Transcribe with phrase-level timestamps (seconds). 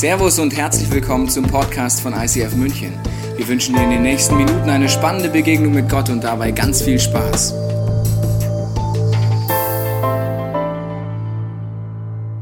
[0.00, 2.98] Servus und herzlich willkommen zum Podcast von ICF München.
[3.36, 6.80] Wir wünschen dir in den nächsten Minuten eine spannende Begegnung mit Gott und dabei ganz
[6.80, 7.52] viel Spaß.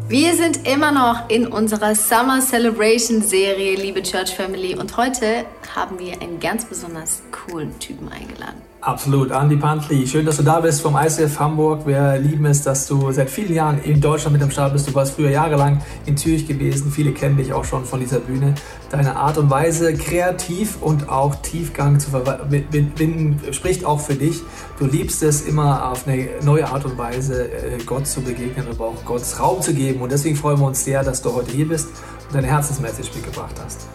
[0.07, 5.45] Wir sind immer noch in unserer Summer Celebration Serie, liebe Church Family, und heute
[5.79, 8.63] haben wir einen ganz besonders coolen Typen eingeladen.
[8.81, 9.31] Absolut.
[9.31, 11.87] Andy Pantley, schön, dass du da bist vom ICF Hamburg.
[11.87, 14.89] Wir lieben es, dass du seit vielen Jahren in Deutschland mit am Start bist.
[14.89, 16.91] Du warst früher jahrelang in Zürich gewesen.
[16.91, 18.55] Viele kennen dich auch schon von dieser Bühne.
[18.91, 24.41] Deine Art und Weise, kreativ und auch Tiefgang zu verbinden, spricht auch für dich.
[24.79, 28.87] Du liebst es immer auf eine neue Art und Weise, äh, Gott zu begegnen, aber
[28.87, 30.01] auch Gottes Raum zu geben.
[30.01, 31.89] Und deswegen freuen wir uns sehr, dass du heute hier bist
[32.29, 33.89] und deine Herzensmessage mitgebracht hast.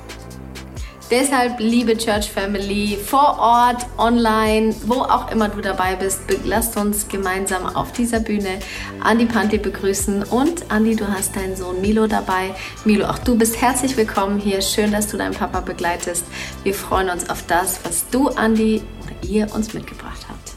[1.12, 7.08] Deshalb, liebe Church Family, vor Ort, online, wo auch immer du dabei bist, lasst uns
[7.08, 8.60] gemeinsam auf dieser Bühne
[9.02, 10.24] Andi Panti begrüßen.
[10.24, 12.56] Und Andi, du hast deinen Sohn Milo dabei.
[12.86, 14.62] Milo, auch du bist herzlich willkommen hier.
[14.62, 16.24] Schön, dass du deinen Papa begleitest.
[16.64, 20.54] Wir freuen uns auf das, was du, Andi, oder ihr uns mitgebracht habt.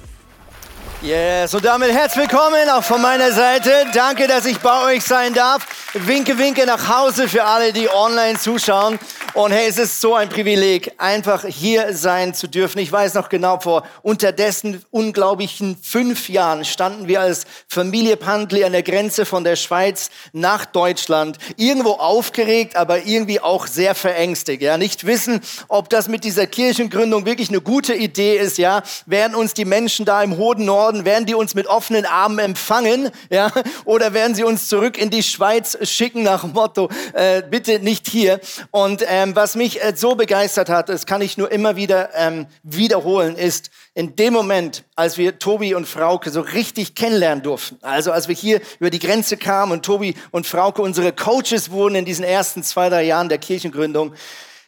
[1.03, 3.71] Yes, und damit herzlich willkommen auch von meiner Seite.
[3.93, 5.67] Danke, dass ich bei euch sein darf.
[5.93, 8.99] Winke, winke nach Hause für alle, die online zuschauen.
[9.37, 12.79] Und hey, es ist so ein Privileg, einfach hier sein zu dürfen.
[12.79, 18.73] Ich weiß noch genau, vor unterdessen unglaublichen fünf Jahren standen wir als Familie Pandli an
[18.73, 21.37] der Grenze von der Schweiz nach Deutschland.
[21.59, 24.63] Irgendwo aufgeregt, aber irgendwie auch sehr verängstigt.
[24.63, 28.57] Ja, nicht wissen, ob das mit dieser Kirchengründung wirklich eine gute Idee ist.
[28.57, 32.39] Ja, werden uns die Menschen da im hohen Norden, werden die uns mit offenen Armen
[32.39, 33.11] empfangen?
[33.29, 33.53] Ja,
[33.85, 38.41] oder werden sie uns zurück in die Schweiz schicken nach Motto, äh, bitte nicht hier.
[38.71, 42.11] Und ähm, ähm, was mich äh, so begeistert hat, das kann ich nur immer wieder
[42.15, 47.79] ähm, wiederholen, ist in dem Moment, als wir Tobi und Frauke so richtig kennenlernen durften,
[47.83, 51.97] also als wir hier über die Grenze kamen und Tobi und Frauke unsere Coaches wurden
[51.97, 54.15] in diesen ersten zwei, drei Jahren der Kirchengründung,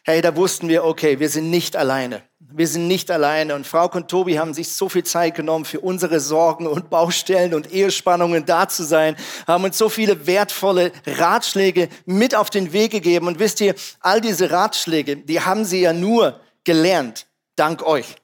[0.03, 2.28] hey, da wussten wir, okay, wir sind nicht alleine.
[2.51, 3.53] Wir sind nicht alleine.
[3.53, 7.53] Und Frau und Tobi haben sich so viel Zeit genommen, für unsere Sorgen und Baustellen
[7.53, 9.15] und Ehespannungen da zu sein,
[9.45, 13.27] haben uns so viele wertvolle Ratschläge mit auf den Weg gegeben.
[13.27, 18.15] Und wisst ihr, all diese Ratschläge, die haben sie ja nur gelernt, dank euch.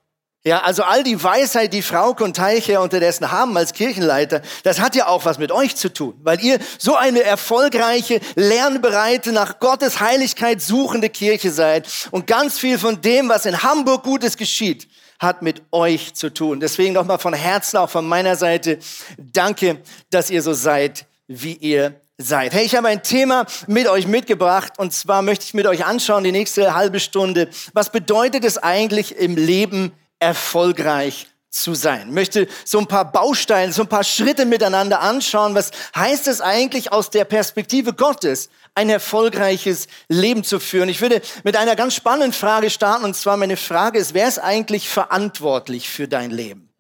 [0.47, 4.95] Ja, also all die Weisheit, die Frauke und Teiche unterdessen haben als Kirchenleiter, das hat
[4.95, 9.99] ja auch was mit euch zu tun, weil ihr so eine erfolgreiche, lernbereite, nach Gottes
[9.99, 11.87] Heiligkeit suchende Kirche seid.
[12.11, 16.59] Und ganz viel von dem, was in Hamburg Gutes geschieht, hat mit euch zu tun.
[16.59, 18.77] Deswegen nochmal von Herzen, auch von meiner Seite,
[19.17, 19.81] danke,
[20.11, 22.53] dass ihr so seid, wie ihr seid.
[22.53, 26.23] Hey, ich habe ein Thema mit euch mitgebracht und zwar möchte ich mit euch anschauen,
[26.23, 27.49] die nächste halbe Stunde.
[27.73, 32.09] Was bedeutet es eigentlich im Leben erfolgreich zu sein.
[32.09, 35.55] Ich möchte so ein paar Bausteine, so ein paar Schritte miteinander anschauen.
[35.55, 40.89] Was heißt es eigentlich aus der Perspektive Gottes, ein erfolgreiches Leben zu führen?
[40.89, 43.05] Ich würde mit einer ganz spannenden Frage starten.
[43.05, 46.73] Und zwar meine Frage ist, wer ist eigentlich verantwortlich für dein Leben?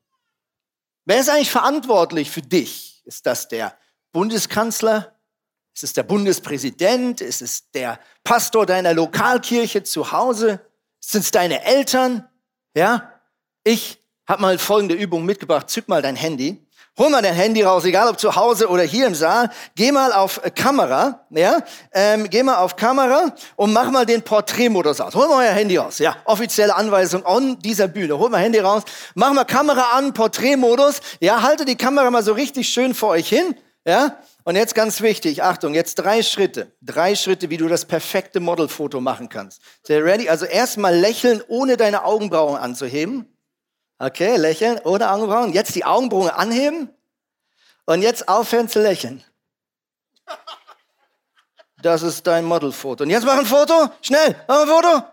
[1.05, 3.01] Wer ist eigentlich verantwortlich für dich?
[3.05, 3.77] Ist das der
[4.11, 5.15] Bundeskanzler?
[5.73, 7.21] Ist es der Bundespräsident?
[7.21, 10.59] Ist es der Pastor deiner Lokalkirche zu Hause?
[10.99, 12.27] Sind es deine Eltern?
[12.75, 13.14] Ja?
[13.67, 15.71] Ich habe mal folgende Übung mitgebracht.
[15.71, 16.61] Zück mal dein Handy.
[16.99, 19.49] Hol mal dein Handy raus, egal ob zu Hause oder hier im Saal.
[19.75, 21.61] Geh mal auf Kamera, ja,
[21.91, 25.13] ähm, geh mal auf Kamera und mach mal den Porträtmodus aus.
[25.13, 28.17] Hol mal euer Handy raus, ja, offizielle Anweisung on dieser Bühne.
[28.17, 28.83] Hol mal Handy raus,
[29.13, 33.27] mach mal Kamera an, Porträtmodus, ja, halte die Kamera mal so richtig schön vor euch
[33.27, 33.55] hin,
[33.85, 34.17] ja.
[34.45, 39.01] Und jetzt ganz wichtig, Achtung, jetzt drei Schritte, drei Schritte, wie du das perfekte Modelfoto
[39.01, 39.59] machen kannst.
[39.83, 40.29] Sehr ready?
[40.29, 43.34] Also erstmal lächeln, ohne deine Augenbrauen anzuheben.
[43.97, 45.53] Okay, lächeln ohne Augenbrauen.
[45.53, 46.89] Jetzt die Augenbrauen anheben
[47.85, 49.23] und jetzt aufhören zu lächeln.
[51.81, 53.03] Das ist dein Modelfoto.
[53.03, 53.89] Und jetzt mach ein Foto.
[54.01, 55.03] Schnell, mach ein Foto.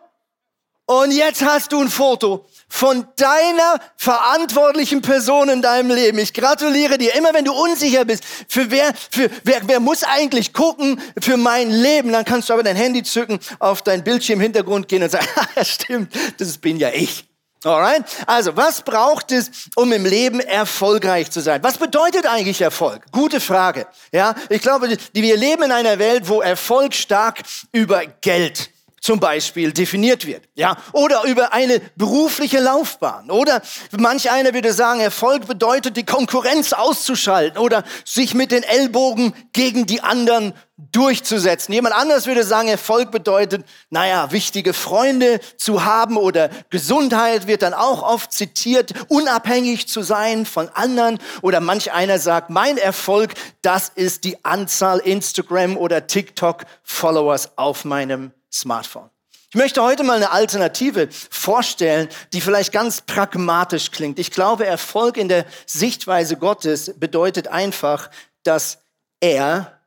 [0.87, 6.19] Und jetzt hast du ein Foto von deiner verantwortlichen Person in deinem Leben.
[6.19, 7.15] Ich gratuliere dir.
[7.15, 11.71] Immer wenn du unsicher bist, für wer, für wer, wer muss eigentlich gucken für mein
[11.71, 15.29] Leben, dann kannst du aber dein Handy zücken, auf dein Bildschirmhintergrund gehen und sagen,
[15.63, 17.32] stimmt, das bin ja ich.
[17.65, 18.05] Alright?
[18.27, 21.63] Also, was braucht es, um im Leben erfolgreich zu sein?
[21.63, 23.03] Was bedeutet eigentlich Erfolg?
[23.13, 23.87] Gute Frage.
[24.13, 27.43] Ja, ich glaube, wir leben in einer Welt, wo Erfolg stark
[27.73, 28.72] über Geld
[29.03, 33.61] zum Beispiel definiert wird, ja, oder über eine berufliche Laufbahn, oder
[33.99, 39.87] manch einer würde sagen, Erfolg bedeutet, die Konkurrenz auszuschalten oder sich mit den Ellbogen gegen
[39.87, 40.55] die anderen
[40.93, 41.73] durchzusetzen.
[41.73, 47.75] Jemand anders würde sagen, Erfolg bedeutet, naja, wichtige Freunde zu haben oder Gesundheit wird dann
[47.75, 51.19] auch oft zitiert, unabhängig zu sein von anderen.
[51.41, 57.85] Oder manch einer sagt, mein Erfolg, das ist die Anzahl Instagram oder TikTok Followers auf
[57.85, 59.11] meinem Smartphone.
[59.51, 64.19] Ich möchte heute mal eine Alternative vorstellen, die vielleicht ganz pragmatisch klingt.
[64.19, 68.11] Ich glaube, Erfolg in der Sichtweise Gottes bedeutet einfach,
[68.45, 68.79] dass
[69.21, 69.79] er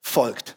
[0.00, 0.56] folgt.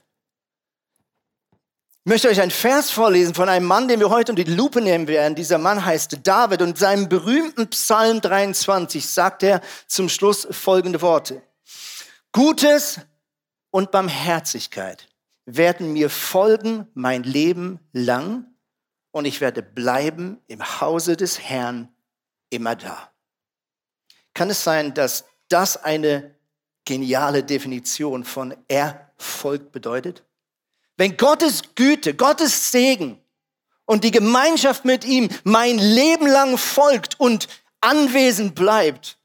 [2.06, 4.80] Ich möchte euch einen Vers vorlesen von einem Mann, den wir heute unter die Lupe
[4.80, 5.36] nehmen werden.
[5.36, 11.02] Dieser Mann heißt David und in seinem berühmten Psalm 23 sagt er zum Schluss folgende
[11.02, 11.42] Worte.
[12.32, 13.02] Gutes
[13.70, 15.10] und Barmherzigkeit
[15.46, 18.46] werden mir folgen mein Leben lang
[19.12, 21.90] und ich werde bleiben im Hause des Herrn
[22.50, 23.12] immer da.
[24.34, 26.36] Kann es sein, dass das eine
[26.84, 30.24] geniale Definition von Erfolg bedeutet?
[30.98, 33.22] Wenn Gottes Güte, Gottes Segen
[33.86, 37.48] und die Gemeinschaft mit ihm mein Leben lang folgt und
[37.82, 39.18] anwesend bleibt,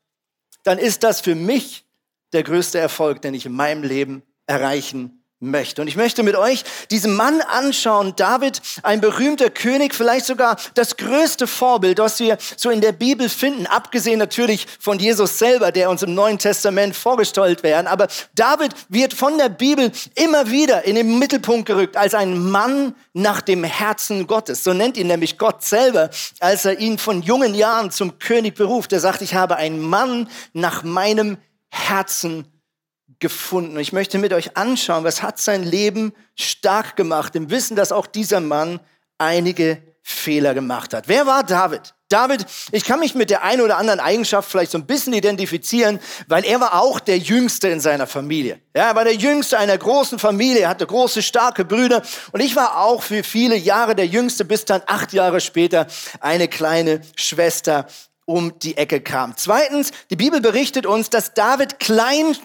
[0.65, 1.87] dann ist das für mich
[2.33, 5.81] der größte Erfolg, den ich in meinem Leben erreichen möchte.
[5.81, 10.99] Und ich möchte mit euch diesen Mann anschauen, David, ein berühmter König, vielleicht sogar das
[10.99, 15.89] größte Vorbild, was wir so in der Bibel finden, abgesehen natürlich von Jesus selber, der
[15.89, 17.87] uns im Neuen Testament vorgestellt werden.
[17.87, 22.95] Aber David wird von der Bibel immer wieder in den Mittelpunkt gerückt als ein Mann
[23.15, 24.63] nach dem Herzen Gottes.
[24.63, 26.11] So nennt ihn nämlich Gott selber,
[26.41, 28.93] als er ihn von jungen Jahren zum König beruft.
[28.93, 31.39] Er sagt, ich habe einen Mann nach meinem
[31.71, 32.47] Herzen
[33.21, 33.77] gefunden.
[33.77, 37.93] Und ich möchte mit euch anschauen, was hat sein Leben stark gemacht, im Wissen, dass
[37.93, 38.81] auch dieser Mann
[39.19, 41.09] einige Fehler gemacht hat.
[41.09, 41.95] Wer war David?
[42.09, 46.01] David, ich kann mich mit der einen oder anderen Eigenschaft vielleicht so ein bisschen identifizieren,
[46.27, 48.61] weil er war auch der Jüngste in seiner Familie.
[48.75, 52.03] Ja, er war der Jüngste einer großen Familie, hatte große, starke Brüder
[52.33, 55.87] und ich war auch für viele Jahre der Jüngste, bis dann acht Jahre später
[56.19, 57.87] eine kleine Schwester
[58.25, 59.37] um die Ecke kam.
[59.37, 62.37] Zweitens, die Bibel berichtet uns, dass David klein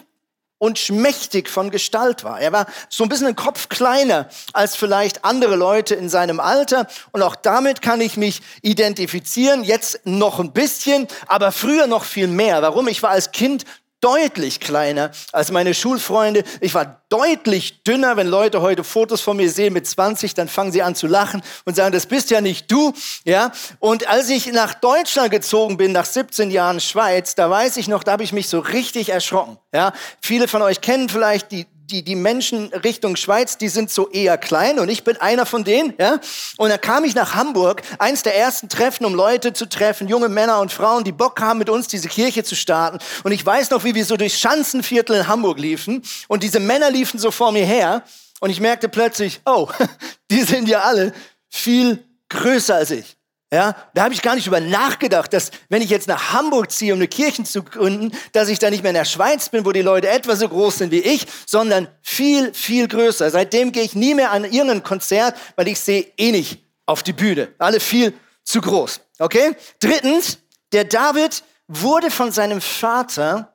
[0.58, 2.40] und schmächtig von Gestalt war.
[2.40, 6.86] Er war so ein bisschen ein Kopf kleiner als vielleicht andere Leute in seinem Alter.
[7.12, 9.64] Und auch damit kann ich mich identifizieren.
[9.64, 12.62] Jetzt noch ein bisschen, aber früher noch viel mehr.
[12.62, 12.88] Warum?
[12.88, 13.64] Ich war als Kind
[14.00, 16.44] deutlich kleiner als meine Schulfreunde.
[16.60, 18.16] Ich war deutlich dünner.
[18.16, 21.42] Wenn Leute heute Fotos von mir sehen mit 20, dann fangen sie an zu lachen
[21.64, 22.92] und sagen, das bist ja nicht du.
[23.24, 23.52] Ja?
[23.78, 28.02] Und als ich nach Deutschland gezogen bin, nach 17 Jahren Schweiz, da weiß ich noch,
[28.02, 29.58] da habe ich mich so richtig erschrocken.
[29.72, 29.92] Ja?
[30.20, 34.38] Viele von euch kennen vielleicht die, die, die Menschen Richtung Schweiz, die sind so eher
[34.38, 36.18] klein und ich bin einer von denen, ja.
[36.56, 40.28] Und dann kam ich nach Hamburg, eins der ersten Treffen, um Leute zu treffen, junge
[40.28, 42.98] Männer und Frauen, die Bock haben, mit uns diese Kirche zu starten.
[43.22, 46.90] Und ich weiß noch, wie wir so durch Schanzenviertel in Hamburg liefen und diese Männer
[46.90, 48.02] liefen so vor mir her
[48.40, 49.68] und ich merkte plötzlich, oh,
[50.30, 51.12] die sind ja alle
[51.48, 53.15] viel größer als ich.
[53.56, 56.92] Ja, da habe ich gar nicht über nachgedacht, dass wenn ich jetzt nach Hamburg ziehe,
[56.92, 59.72] um eine Kirche zu gründen, dass ich da nicht mehr in der Schweiz bin, wo
[59.72, 63.30] die Leute etwa so groß sind wie ich, sondern viel, viel größer.
[63.30, 67.14] Seitdem gehe ich nie mehr an irgendein Konzert, weil ich sehe eh nicht auf die
[67.14, 67.48] Bühne.
[67.56, 68.12] Alle viel
[68.44, 69.00] zu groß.
[69.20, 69.56] Okay?
[69.80, 70.36] Drittens,
[70.72, 73.54] der David wurde von seinem Vater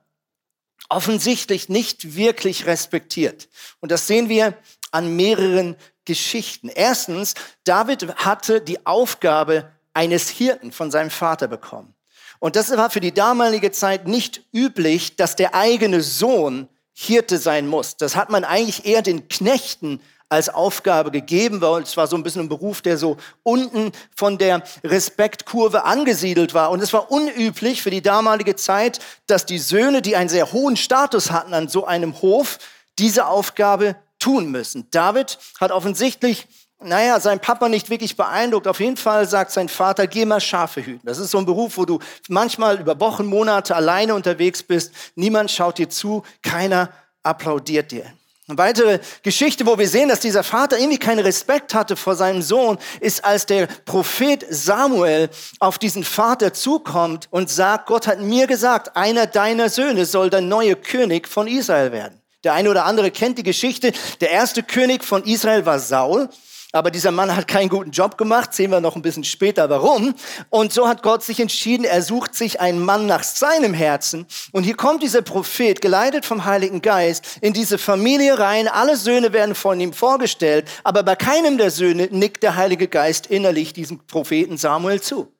[0.89, 3.49] offensichtlich nicht wirklich respektiert.
[3.81, 4.55] Und das sehen wir
[4.89, 5.75] an mehreren
[6.05, 6.69] Geschichten.
[6.69, 11.93] Erstens, David hatte die Aufgabe, eines Hirten von seinem Vater bekommen.
[12.39, 17.67] Und das war für die damalige Zeit nicht üblich, dass der eigene Sohn Hirte sein
[17.67, 17.97] muss.
[17.97, 20.01] Das hat man eigentlich eher den Knechten
[20.31, 24.37] als Aufgabe gegeben, weil es war so ein bisschen ein Beruf, der so unten von
[24.37, 26.71] der Respektkurve angesiedelt war.
[26.71, 30.77] Und es war unüblich für die damalige Zeit, dass die Söhne, die einen sehr hohen
[30.77, 32.59] Status hatten an so einem Hof,
[32.97, 34.87] diese Aufgabe tun müssen.
[34.91, 36.47] David hat offensichtlich
[36.83, 38.67] naja, sein Papa nicht wirklich beeindruckt.
[38.67, 41.05] Auf jeden Fall sagt sein Vater, geh mal Schafe hüten.
[41.05, 44.91] Das ist so ein Beruf, wo du manchmal über Wochen, Monate alleine unterwegs bist.
[45.15, 46.89] Niemand schaut dir zu, keiner
[47.23, 48.05] applaudiert dir.
[48.47, 52.41] Eine weitere Geschichte, wo wir sehen, dass dieser Vater irgendwie keinen Respekt hatte vor seinem
[52.41, 58.47] Sohn, ist, als der Prophet Samuel auf diesen Vater zukommt und sagt, Gott hat mir
[58.47, 62.19] gesagt, einer deiner Söhne soll der neue König von Israel werden.
[62.43, 63.93] Der eine oder andere kennt die Geschichte.
[64.19, 66.27] Der erste König von Israel war Saul.
[66.73, 70.15] Aber dieser Mann hat keinen guten Job gemacht, sehen wir noch ein bisschen später warum.
[70.49, 74.25] Und so hat Gott sich entschieden, er sucht sich einen Mann nach seinem Herzen.
[74.53, 78.69] Und hier kommt dieser Prophet, geleitet vom Heiligen Geist, in diese Familie rein.
[78.69, 83.27] Alle Söhne werden von ihm vorgestellt, aber bei keinem der Söhne nickt der Heilige Geist
[83.27, 85.33] innerlich diesem Propheten Samuel zu.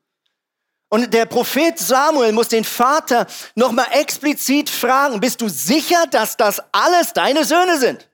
[0.89, 6.61] Und der Prophet Samuel muss den Vater nochmal explizit fragen, bist du sicher, dass das
[6.73, 8.09] alles deine Söhne sind?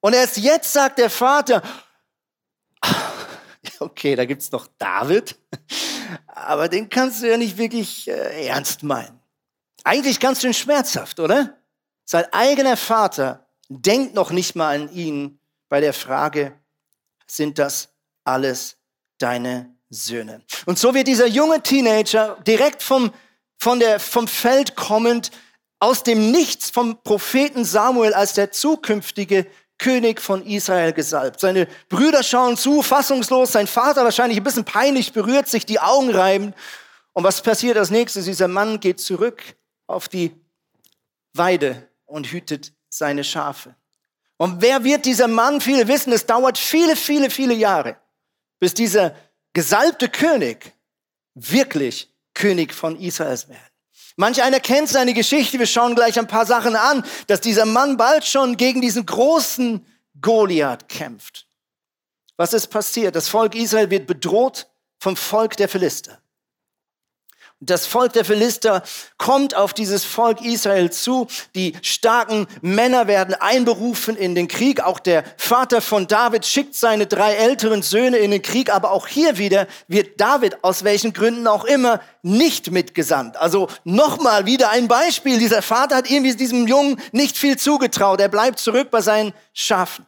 [0.00, 1.62] Und erst jetzt sagt der Vater,
[3.80, 5.36] okay, da gibt's noch David,
[6.26, 9.20] aber den kannst du ja nicht wirklich äh, ernst meinen.
[9.84, 11.56] Eigentlich ganz schön schmerzhaft, oder?
[12.04, 16.52] Sein eigener Vater denkt noch nicht mal an ihn bei der Frage,
[17.26, 17.88] sind das
[18.24, 18.76] alles
[19.18, 20.42] deine Söhne?
[20.66, 23.12] Und so wird dieser junge Teenager direkt vom,
[23.58, 25.30] von der, vom Feld kommend
[25.78, 29.46] aus dem Nichts vom Propheten Samuel als der zukünftige
[29.78, 31.40] König von Israel gesalbt.
[31.40, 36.10] Seine Brüder schauen zu, fassungslos, sein Vater wahrscheinlich ein bisschen peinlich berührt, sich die Augen
[36.10, 36.54] reiben.
[37.12, 38.24] Und was passiert als nächstes?
[38.24, 39.42] Dieser Mann geht zurück
[39.86, 40.32] auf die
[41.34, 43.74] Weide und hütet seine Schafe.
[44.38, 45.60] Und wer wird dieser Mann?
[45.60, 47.96] Viele wissen, es dauert viele, viele, viele Jahre,
[48.58, 49.14] bis dieser
[49.52, 50.72] gesalbte König
[51.34, 53.58] wirklich König von Israels wird.
[54.16, 55.58] Manch einer kennt seine Geschichte.
[55.58, 59.86] Wir schauen gleich ein paar Sachen an, dass dieser Mann bald schon gegen diesen großen
[60.20, 61.46] Goliath kämpft.
[62.36, 63.14] Was ist passiert?
[63.14, 64.68] Das Volk Israel wird bedroht
[64.98, 66.20] vom Volk der Philister.
[67.60, 68.82] Das Volk der Philister
[69.16, 71.26] kommt auf dieses Volk Israel zu.
[71.54, 74.82] Die starken Männer werden einberufen in den Krieg.
[74.82, 78.70] Auch der Vater von David schickt seine drei älteren Söhne in den Krieg.
[78.70, 83.38] Aber auch hier wieder wird David aus welchen Gründen auch immer nicht mitgesandt.
[83.38, 85.38] Also nochmal wieder ein Beispiel.
[85.38, 88.20] Dieser Vater hat irgendwie diesem Jungen nicht viel zugetraut.
[88.20, 90.04] Er bleibt zurück bei seinen Schafen.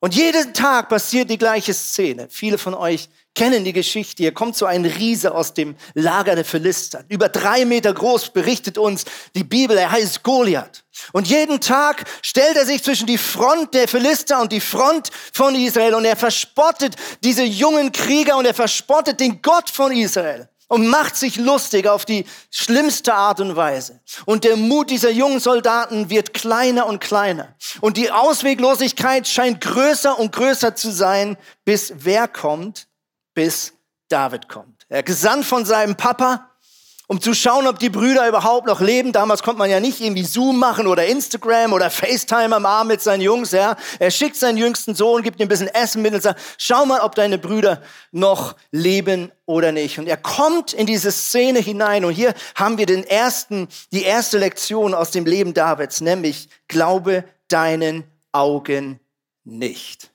[0.00, 2.26] Und jeden Tag passiert die gleiche Szene.
[2.28, 4.22] Viele von euch kennen die Geschichte.
[4.22, 7.04] Hier kommt so ein Riese aus dem Lager der Philister.
[7.08, 9.76] Über drei Meter groß berichtet uns die Bibel.
[9.76, 10.84] Er heißt Goliath.
[11.12, 15.54] Und jeden Tag stellt er sich zwischen die Front der Philister und die Front von
[15.54, 15.94] Israel.
[15.94, 21.16] Und er verspottet diese jungen Krieger und er verspottet den Gott von Israel und macht
[21.16, 24.00] sich lustig auf die schlimmste Art und Weise.
[24.24, 27.54] Und der Mut dieser jungen Soldaten wird kleiner und kleiner.
[27.82, 31.36] Und die Ausweglosigkeit scheint größer und größer zu sein,
[31.66, 32.86] bis wer kommt?
[33.34, 33.72] Bis
[34.08, 34.86] David kommt.
[34.88, 36.50] Er gesandt von seinem Papa,
[37.08, 39.12] um zu schauen, ob die Brüder überhaupt noch leben.
[39.12, 43.02] Damals konnte man ja nicht irgendwie Zoom machen oder Instagram oder FaceTime am Arm mit
[43.02, 43.50] seinen Jungs.
[43.50, 43.76] Ja.
[43.98, 47.00] Er schickt seinen jüngsten Sohn, gibt ihm ein bisschen Essen mit und sagt, schau mal,
[47.00, 49.98] ob deine Brüder noch leben oder nicht.
[49.98, 54.38] Und er kommt in diese Szene hinein und hier haben wir den ersten, die erste
[54.38, 59.00] Lektion aus dem Leben Davids, nämlich glaube deinen Augen
[59.44, 60.10] nicht.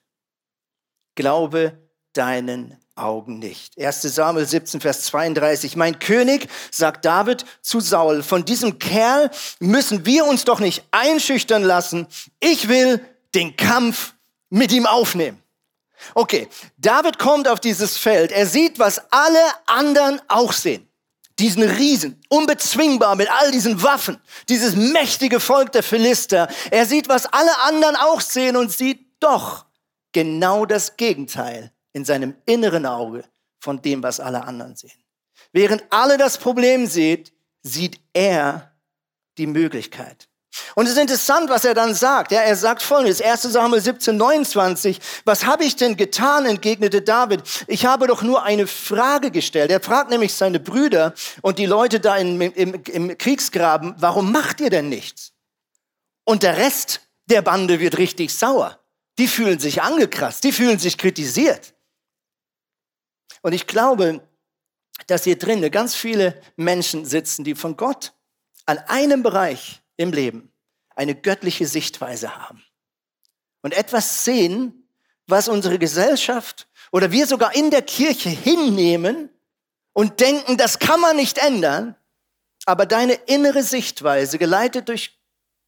[1.15, 1.77] Glaube
[2.13, 3.77] deinen Augen nicht.
[3.79, 5.75] 1 Samuel 17, Vers 32.
[5.75, 11.63] Mein König, sagt David zu Saul, von diesem Kerl müssen wir uns doch nicht einschüchtern
[11.63, 12.07] lassen.
[12.39, 12.99] Ich will
[13.35, 14.13] den Kampf
[14.49, 15.41] mit ihm aufnehmen.
[16.13, 18.31] Okay, David kommt auf dieses Feld.
[18.31, 20.87] Er sieht, was alle anderen auch sehen.
[21.39, 26.47] Diesen Riesen, unbezwingbar mit all diesen Waffen, dieses mächtige Volk der Philister.
[26.71, 29.65] Er sieht, was alle anderen auch sehen und sieht doch
[30.13, 33.23] genau das Gegenteil in seinem inneren Auge
[33.59, 35.03] von dem, was alle anderen sehen.
[35.51, 37.23] Während alle das Problem sehen,
[37.63, 38.71] sieht er
[39.37, 40.27] die Möglichkeit.
[40.75, 42.31] Und es ist interessant, was er dann sagt.
[42.31, 47.43] Ja, er sagt folgendes, 1 Samuel 17, 29, was habe ich denn getan, entgegnete David.
[47.67, 49.71] Ich habe doch nur eine Frage gestellt.
[49.71, 54.59] Er fragt nämlich seine Brüder und die Leute da im, im, im Kriegsgraben, warum macht
[54.61, 55.33] ihr denn nichts?
[56.23, 58.79] Und der Rest der Bande wird richtig sauer.
[59.17, 61.73] Die fühlen sich angekratzt, die fühlen sich kritisiert.
[63.41, 64.27] Und ich glaube,
[65.07, 68.13] dass hier drinnen ganz viele Menschen sitzen, die von Gott
[68.65, 70.51] an einem Bereich im Leben
[70.95, 72.63] eine göttliche Sichtweise haben
[73.61, 74.89] und etwas sehen,
[75.27, 79.29] was unsere Gesellschaft oder wir sogar in der Kirche hinnehmen
[79.93, 81.95] und denken, das kann man nicht ändern,
[82.65, 85.19] aber deine innere Sichtweise, geleitet durch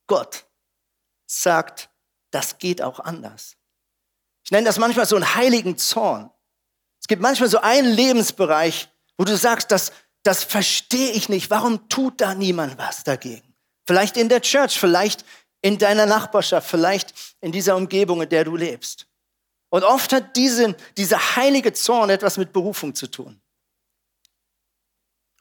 [0.08, 0.48] Gott,
[1.28, 1.90] sagt,
[2.32, 3.56] das geht auch anders.
[4.44, 6.32] Ich nenne das manchmal so einen heiligen Zorn
[7.10, 8.88] gibt manchmal so einen Lebensbereich,
[9.18, 9.92] wo du sagst, das,
[10.24, 11.50] das verstehe ich nicht.
[11.50, 13.54] Warum tut da niemand was dagegen?
[13.86, 15.26] Vielleicht in der Church, vielleicht
[15.62, 19.08] in deiner Nachbarschaft, vielleicht in dieser Umgebung, in der du lebst.
[19.70, 23.42] Und oft hat diese, dieser heilige Zorn etwas mit Berufung zu tun.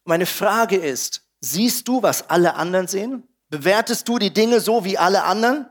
[0.04, 3.28] Meine Frage ist, siehst du, was alle anderen sehen?
[3.50, 5.68] Bewertest du die Dinge so wie alle anderen?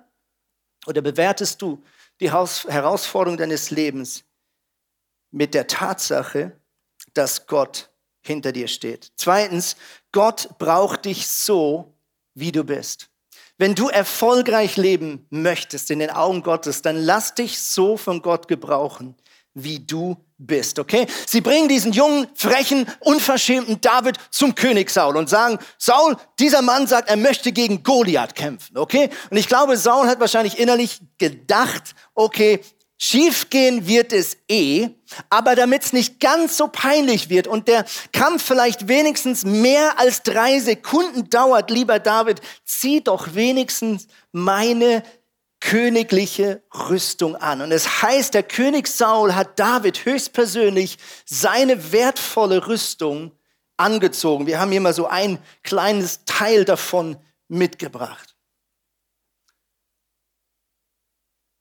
[0.85, 1.83] Oder bewertest du
[2.19, 4.23] die Herausforderung deines Lebens
[5.37, 6.59] mit der Tatsache,
[7.13, 7.89] dass Gott
[8.21, 9.11] hinter dir steht?
[9.15, 9.75] Zweitens,
[10.11, 11.93] Gott braucht dich so,
[12.33, 13.09] wie du bist.
[13.59, 18.47] Wenn du erfolgreich leben möchtest in den Augen Gottes, dann lass dich so von Gott
[18.47, 19.15] gebrauchen,
[19.53, 21.07] wie du bist, okay?
[21.25, 26.85] Sie bringen diesen jungen, frechen, unverschämten David zum König Saul und sagen, Saul, dieser Mann
[26.85, 29.09] sagt, er möchte gegen Goliath kämpfen, okay?
[29.31, 32.59] Und ich glaube, Saul hat wahrscheinlich innerlich gedacht, okay,
[32.99, 34.89] Schiefgehen wird es eh,
[35.29, 40.23] aber damit es nicht ganz so peinlich wird und der Kampf vielleicht wenigstens mehr als
[40.23, 45.03] drei Sekunden dauert, lieber David, zieh doch wenigstens meine
[45.59, 47.61] königliche Rüstung an.
[47.61, 53.31] Und es heißt, der König Saul hat David höchstpersönlich seine wertvolle Rüstung
[53.75, 54.47] angezogen.
[54.47, 58.26] Wir haben hier mal so ein kleines Teil davon mitgebracht.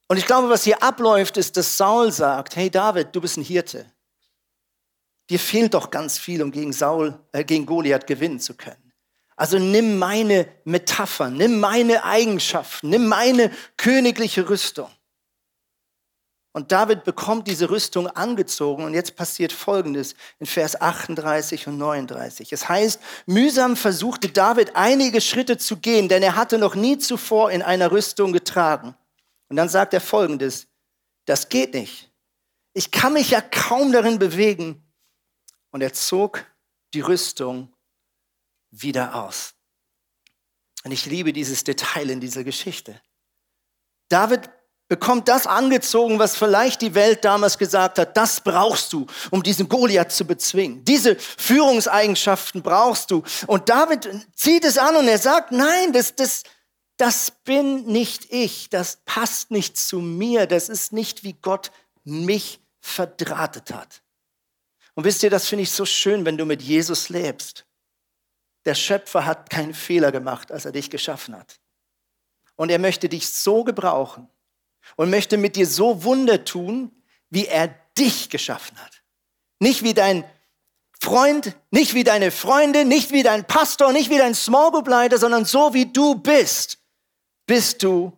[0.09, 3.45] Und ich glaube, was hier abläuft, ist, dass Saul sagt, hey David, du bist ein
[3.45, 3.87] Hirte.
[5.29, 8.93] Dir fehlt doch ganz viel, um gegen Saul, äh, gegen Goliath gewinnen zu können.
[9.35, 14.89] Also nimm meine Metaphern, nimm meine Eigenschaften, nimm meine königliche Rüstung.
[16.53, 22.51] Und David bekommt diese Rüstung angezogen und jetzt passiert Folgendes in Vers 38 und 39.
[22.51, 27.51] Es heißt, mühsam versuchte David einige Schritte zu gehen, denn er hatte noch nie zuvor
[27.51, 28.95] in einer Rüstung getragen.
[29.49, 30.67] Und dann sagt er Folgendes,
[31.25, 32.11] das geht nicht.
[32.73, 34.83] Ich kann mich ja kaum darin bewegen.
[35.71, 36.45] Und er zog
[36.95, 37.75] die Rüstung
[38.71, 39.55] wieder aus.
[40.85, 43.01] Und ich liebe dieses Detail in dieser Geschichte.
[44.09, 44.49] David
[44.89, 49.69] bekommt das angezogen, was vielleicht die Welt damals gesagt hat, das brauchst du, um diesen
[49.69, 50.85] Goliath zu bezwingen.
[50.85, 53.25] Diese Führungseigenschaften brauchst du.
[53.49, 56.45] Und David zieht es an und er sagt, nein, das, das,
[56.97, 61.71] das bin nicht ich, das passt nicht zu mir, das ist nicht, wie Gott
[62.05, 64.03] mich verdrahtet hat.
[64.95, 67.67] Und wisst ihr, das finde ich so schön, wenn du mit Jesus lebst.
[68.65, 71.61] Der Schöpfer hat keinen Fehler gemacht, als er dich geschaffen hat.
[72.57, 74.29] Und er möchte dich so gebrauchen
[74.97, 76.91] und möchte mit dir so Wunder tun,
[77.29, 79.03] wie er dich geschaffen hat.
[79.59, 80.25] Nicht wie dein
[80.99, 85.19] Freund, nicht wie deine Freunde, nicht wie dein Pastor, nicht wie dein Small Group Leiter,
[85.19, 86.79] sondern so wie du bist
[87.47, 88.13] bist du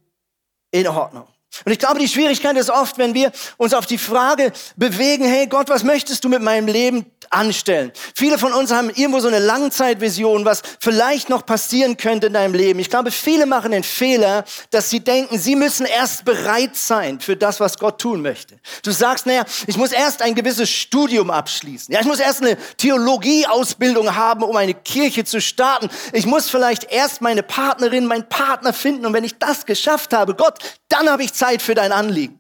[0.71, 1.29] in Ordnung.
[1.65, 5.47] Und ich glaube, die Schwierigkeit ist oft, wenn wir uns auf die Frage bewegen, hey
[5.47, 7.93] Gott, was möchtest du mit meinem Leben anstellen?
[8.15, 12.55] Viele von uns haben irgendwo so eine Langzeitvision, was vielleicht noch passieren könnte in deinem
[12.55, 12.79] Leben.
[12.79, 17.37] Ich glaube, viele machen den Fehler, dass sie denken, sie müssen erst bereit sein für
[17.37, 18.59] das, was Gott tun möchte.
[18.83, 21.93] Du sagst, naja, ich muss erst ein gewisses Studium abschließen.
[21.93, 25.89] Ja, ich muss erst eine Theologieausbildung haben, um eine Kirche zu starten.
[26.13, 29.07] Ich muss vielleicht erst meine Partnerin, meinen Partner finden.
[29.07, 32.39] Und wenn ich das geschafft habe, Gott, dann habe ich Zeit für dein Anliegen.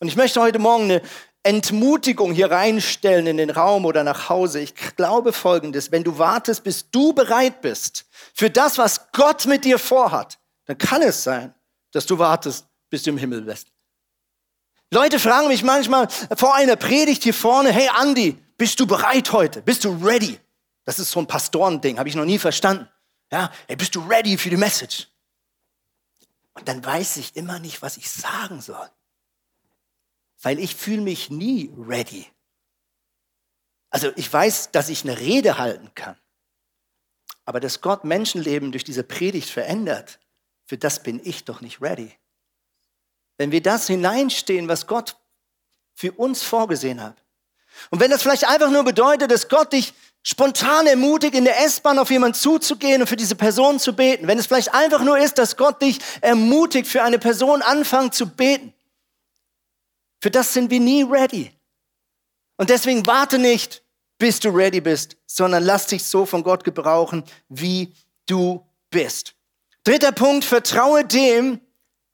[0.00, 1.02] Und ich möchte heute Morgen eine
[1.42, 4.60] Entmutigung hier reinstellen in den Raum oder nach Hause.
[4.60, 9.66] Ich glaube Folgendes, wenn du wartest, bis du bereit bist für das, was Gott mit
[9.66, 11.52] dir vorhat, dann kann es sein,
[11.92, 13.68] dass du wartest, bis du im Himmel bist.
[14.90, 19.60] Leute fragen mich manchmal vor einer Predigt hier vorne, hey Andy, bist du bereit heute?
[19.60, 20.40] Bist du ready?
[20.86, 22.88] Das ist so ein Pastorending, habe ich noch nie verstanden.
[23.30, 25.08] Ja, hey, bist du ready für die Message?
[26.54, 28.90] Und dann weiß ich immer nicht, was ich sagen soll.
[30.40, 32.26] Weil ich fühle mich nie ready.
[33.90, 36.16] Also ich weiß, dass ich eine Rede halten kann.
[37.44, 40.18] Aber dass Gott Menschenleben durch diese Predigt verändert,
[40.64, 42.12] für das bin ich doch nicht ready.
[43.36, 45.16] Wenn wir das hineinstehen, was Gott
[45.94, 47.22] für uns vorgesehen hat.
[47.90, 49.92] Und wenn das vielleicht einfach nur bedeutet, dass Gott dich
[50.24, 54.26] spontan ermutigt, in der S-Bahn auf jemanden zuzugehen und für diese Person zu beten.
[54.26, 58.26] Wenn es vielleicht einfach nur ist, dass Gott dich ermutigt, für eine Person anfangen zu
[58.28, 58.72] beten.
[60.20, 61.52] Für das sind wir nie ready.
[62.56, 63.82] Und deswegen warte nicht,
[64.18, 67.94] bis du ready bist, sondern lass dich so von Gott gebrauchen, wie
[68.26, 69.34] du bist.
[69.84, 71.60] Dritter Punkt, vertraue dem,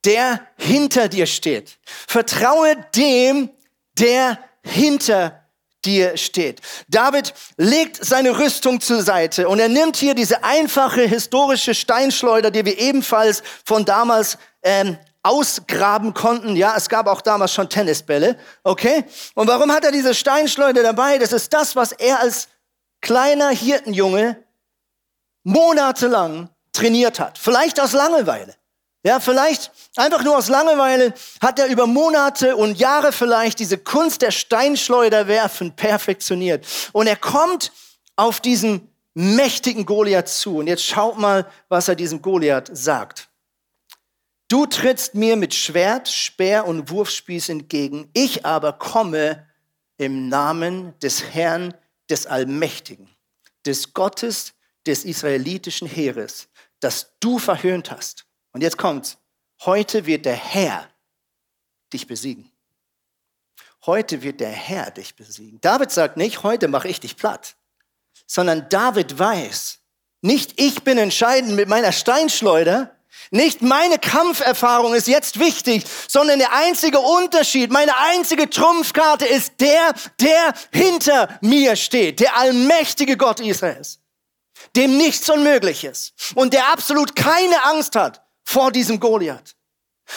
[0.05, 1.79] der hinter dir steht.
[1.85, 3.51] Vertraue dem,
[3.99, 5.39] der hinter
[5.84, 6.60] dir steht.
[6.88, 12.64] David legt seine Rüstung zur Seite und er nimmt hier diese einfache historische Steinschleuder, die
[12.64, 16.56] wir ebenfalls von damals ähm, ausgraben konnten.
[16.56, 18.38] Ja, es gab auch damals schon Tennisbälle.
[18.62, 19.04] Okay?
[19.34, 21.18] Und warum hat er diese Steinschleuder dabei?
[21.18, 22.48] Das ist das, was er als
[23.00, 24.42] kleiner Hirtenjunge
[25.42, 27.38] monatelang trainiert hat.
[27.38, 28.54] Vielleicht aus Langeweile.
[29.02, 34.20] Ja, vielleicht einfach nur aus Langeweile hat er über Monate und Jahre vielleicht diese Kunst
[34.20, 36.66] der Steinschleuderwerfen perfektioniert.
[36.92, 37.72] Und er kommt
[38.16, 40.58] auf diesen mächtigen Goliath zu.
[40.58, 43.28] Und jetzt schaut mal, was er diesem Goliath sagt.
[44.48, 48.10] Du trittst mir mit Schwert, Speer und Wurfspieß entgegen.
[48.12, 49.46] Ich aber komme
[49.96, 51.72] im Namen des Herrn,
[52.10, 53.08] des Allmächtigen,
[53.64, 54.52] des Gottes,
[54.86, 56.48] des israelitischen Heeres,
[56.80, 58.26] das du verhöhnt hast.
[58.52, 59.16] Und jetzt kommt's.
[59.64, 60.88] Heute wird der Herr
[61.92, 62.50] dich besiegen.
[63.86, 65.60] Heute wird der Herr dich besiegen.
[65.60, 67.56] David sagt nicht, heute mache ich dich platt,
[68.26, 69.78] sondern David weiß,
[70.22, 72.94] nicht ich bin entscheidend mit meiner Steinschleuder,
[73.30, 79.94] nicht meine Kampferfahrung ist jetzt wichtig, sondern der einzige Unterschied, meine einzige Trumpfkarte ist der,
[80.20, 84.00] der hinter mir steht, der allmächtige Gott Israels,
[84.76, 89.54] dem nichts unmöglich ist und der absolut keine Angst hat vor diesem Goliath.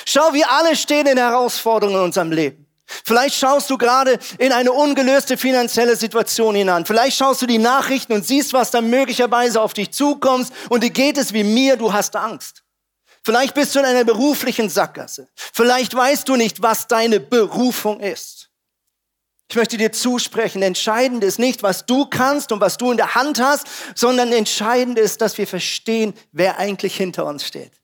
[0.06, 2.66] Schau, wir alle stehen in Herausforderungen in unserem Leben.
[2.86, 6.86] Vielleicht schaust du gerade in eine ungelöste finanzielle Situation hinein.
[6.86, 10.90] Vielleicht schaust du die Nachrichten und siehst, was da möglicherweise auf dich zukommt und dir
[10.90, 12.64] geht es wie mir, du hast Angst.
[13.24, 15.28] Vielleicht bist du in einer beruflichen Sackgasse.
[15.36, 18.50] Vielleicht weißt du nicht, was deine Berufung ist.
[19.50, 23.14] Ich möchte dir zusprechen, entscheidend ist nicht, was du kannst und was du in der
[23.14, 27.83] Hand hast, sondern entscheidend ist, dass wir verstehen, wer eigentlich hinter uns steht.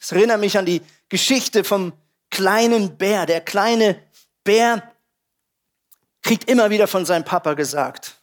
[0.00, 1.92] Es erinnert mich an die Geschichte vom
[2.30, 3.26] kleinen Bär.
[3.26, 4.00] Der kleine
[4.44, 4.82] Bär
[6.22, 8.20] kriegt immer wieder von seinem Papa gesagt,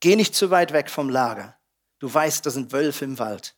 [0.00, 1.56] geh nicht zu weit weg vom Lager.
[1.98, 3.54] Du weißt, da sind Wölfe im Wald.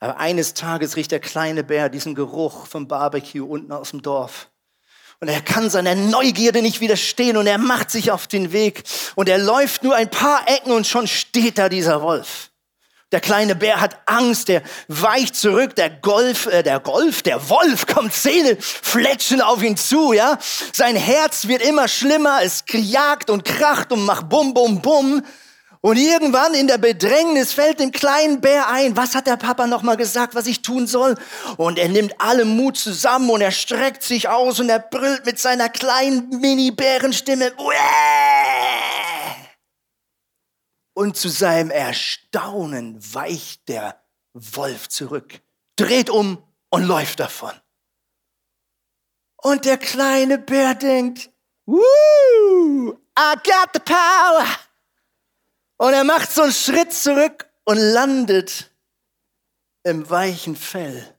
[0.00, 4.50] Aber eines Tages riecht der kleine Bär diesen Geruch vom Barbecue unten aus dem Dorf.
[5.20, 8.82] Und er kann seiner Neugierde nicht widerstehen und er macht sich auf den Weg
[9.14, 12.50] und er läuft nur ein paar Ecken und schon steht da dieser Wolf.
[13.14, 17.86] Der kleine Bär hat Angst, der weicht zurück, der Golf, äh, der Golf, der Wolf
[17.94, 20.36] kommt Zähne fletschen auf ihn zu, ja.
[20.72, 25.22] Sein Herz wird immer schlimmer, es jagt und kracht und macht bum, bum, bum.
[25.80, 29.96] Und irgendwann in der Bedrängnis fällt dem kleinen Bär ein, was hat der Papa nochmal
[29.96, 31.14] gesagt, was ich tun soll?
[31.56, 35.38] Und er nimmt alle Mut zusammen und er streckt sich aus und er brüllt mit
[35.38, 37.52] seiner kleinen Mini-Bärenstimme.
[40.94, 44.02] Und zu seinem Erstaunen weicht der
[44.32, 45.40] Wolf zurück,
[45.76, 47.52] dreht um und läuft davon.
[49.36, 51.30] Und der kleine Bär denkt,
[51.66, 54.46] Woo, I got the power.
[55.76, 58.70] Und er macht so einen Schritt zurück und landet
[59.82, 61.18] im weichen Fell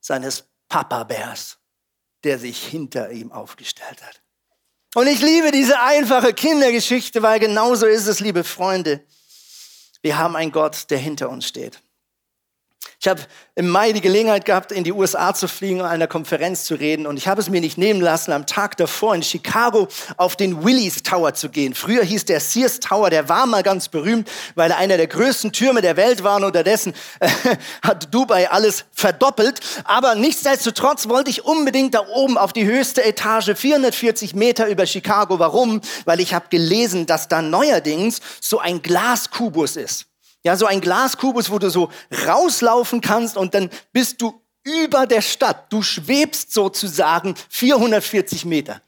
[0.00, 1.58] seines Papa-Bärs,
[2.24, 4.22] der sich hinter ihm aufgestellt hat.
[4.94, 9.04] Und ich liebe diese einfache Kindergeschichte, weil genauso ist es, liebe Freunde.
[10.02, 11.80] Wir haben einen Gott, der hinter uns steht.
[13.02, 13.22] Ich habe
[13.54, 16.74] im Mai die Gelegenheit gehabt, in die USA zu fliegen und an einer Konferenz zu
[16.74, 17.06] reden.
[17.06, 19.88] Und ich habe es mir nicht nehmen lassen, am Tag davor in Chicago
[20.18, 21.74] auf den Willis Tower zu gehen.
[21.74, 25.50] Früher hieß der Sears Tower, der war mal ganz berühmt, weil er einer der größten
[25.50, 26.36] Türme der Welt war.
[26.36, 27.28] Und unterdessen äh,
[27.82, 29.60] hat Dubai alles verdoppelt.
[29.84, 35.38] Aber nichtsdestotrotz wollte ich unbedingt da oben auf die höchste Etage, 440 Meter über Chicago.
[35.38, 35.80] Warum?
[36.04, 40.09] Weil ich habe gelesen, dass da neuerdings so ein Glaskubus ist.
[40.42, 41.90] Ja, so ein Glaskubus, wo du so
[42.26, 45.72] rauslaufen kannst und dann bist du über der Stadt.
[45.72, 48.80] Du schwebst sozusagen 440 Meter.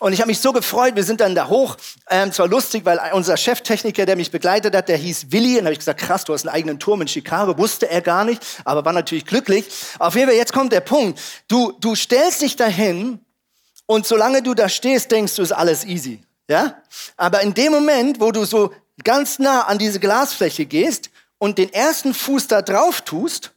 [0.00, 1.76] Und ich habe mich so gefreut, wir sind dann da hoch.
[2.08, 5.58] Ähm, zwar lustig, weil unser Cheftechniker, der mich begleitet hat, der hieß Willi.
[5.58, 7.56] Und habe ich gesagt, krass, du hast einen eigenen Turm in Chicago.
[7.58, 9.66] Wusste er gar nicht, aber war natürlich glücklich.
[9.98, 11.20] Auf jeden Fall, jetzt kommt der Punkt.
[11.48, 13.20] Du, du stellst dich dahin
[13.84, 16.22] und solange du da stehst, denkst du, ist alles easy.
[16.48, 16.80] Ja?
[17.18, 18.72] Aber in dem Moment, wo du so
[19.04, 23.52] ganz nah an diese Glasfläche gehst und den ersten Fuß da drauf tust,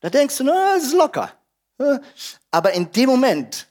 [0.00, 1.32] da denkst du, na, das ist locker.
[2.50, 3.68] Aber in dem Moment,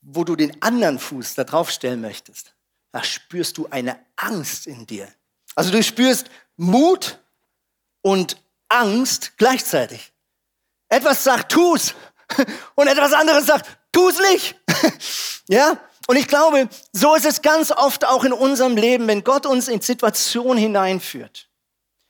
[0.00, 2.54] wo du den anderen Fuß da drauf stellen möchtest,
[2.92, 5.08] da spürst du eine Angst in dir.
[5.54, 7.18] Also du spürst Mut
[8.02, 10.12] und Angst gleichzeitig.
[10.88, 11.94] Etwas sagt, tu's.
[12.74, 14.56] Und etwas anderes sagt, tu's nicht.
[15.48, 15.78] ja?
[16.06, 19.68] Und ich glaube, so ist es ganz oft auch in unserem Leben, wenn Gott uns
[19.68, 21.48] in Situationen hineinführt,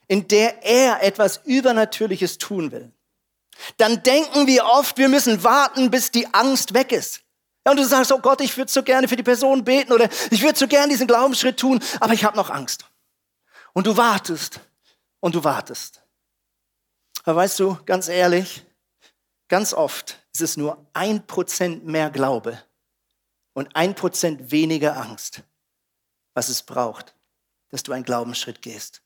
[0.07, 2.91] in der er etwas Übernatürliches tun will.
[3.77, 7.21] Dann denken wir oft, wir müssen warten, bis die Angst weg ist.
[7.65, 10.07] Ja, und du sagst, oh Gott, ich würde so gerne für die Person beten oder
[10.31, 12.85] ich würde so gerne diesen Glaubensschritt tun, aber ich habe noch Angst.
[13.73, 14.59] Und du wartest
[15.19, 16.01] und du wartest.
[17.23, 18.63] Aber weißt du, ganz ehrlich,
[19.49, 22.61] ganz oft ist es nur ein Prozent mehr Glaube,
[23.57, 25.41] und ein Prozent weniger Angst,
[26.35, 27.15] was es braucht,
[27.69, 29.01] dass du einen Glaubensschritt gehst.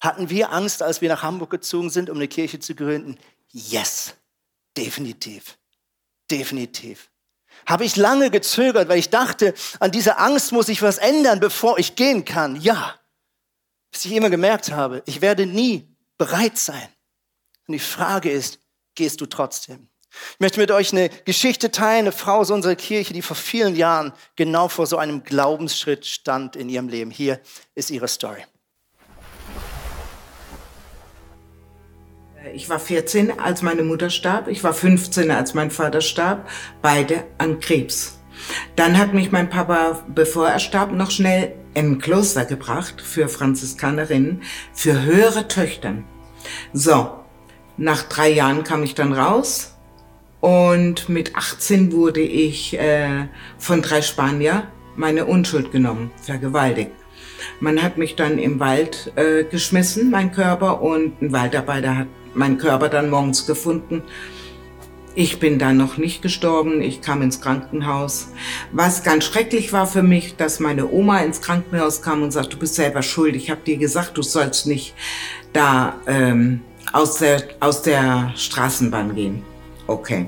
[0.00, 3.18] Hatten wir Angst, als wir nach Hamburg gezogen sind, um eine Kirche zu gründen?
[3.52, 4.16] Yes,
[4.76, 5.56] definitiv,
[6.30, 7.10] definitiv.
[7.64, 11.78] Habe ich lange gezögert, weil ich dachte, an dieser Angst muss ich was ändern, bevor
[11.78, 12.60] ich gehen kann?
[12.60, 13.00] Ja.
[13.90, 16.88] Bis ich immer gemerkt habe, ich werde nie bereit sein.
[17.66, 18.58] Und die Frage ist,
[18.94, 19.88] gehst du trotzdem.
[20.34, 23.76] Ich möchte mit euch eine Geschichte teilen, eine Frau aus unserer Kirche, die vor vielen
[23.76, 27.10] Jahren genau vor so einem Glaubensschritt stand in ihrem Leben.
[27.10, 27.40] Hier
[27.74, 28.44] ist ihre Story.
[32.52, 34.48] Ich war 14, als meine Mutter starb.
[34.48, 36.48] Ich war 15, als mein Vater starb.
[36.82, 38.18] Beide an Krebs.
[38.76, 43.28] Dann hat mich mein Papa, bevor er starb, noch schnell in ein Kloster gebracht für
[43.28, 46.04] Franziskanerinnen, für höhere Töchtern.
[46.72, 47.12] So,
[47.76, 49.73] nach drei Jahren kam ich dann raus
[50.44, 56.90] und mit 18 wurde ich äh, von drei Spanier meine Unschuld genommen, vergewaltigt.
[57.60, 62.58] Man hat mich dann im Wald äh, geschmissen, mein Körper, und ein Waldarbeiter hat meinen
[62.58, 64.02] Körper dann morgens gefunden.
[65.14, 68.28] Ich bin dann noch nicht gestorben, ich kam ins Krankenhaus.
[68.70, 72.58] Was ganz schrecklich war für mich, dass meine Oma ins Krankenhaus kam und sagt, du
[72.58, 74.94] bist selber schuld, ich habe dir gesagt, du sollst nicht
[75.54, 76.60] da ähm,
[76.92, 79.53] aus, der, aus der Straßenbahn gehen.
[79.86, 80.26] Okay.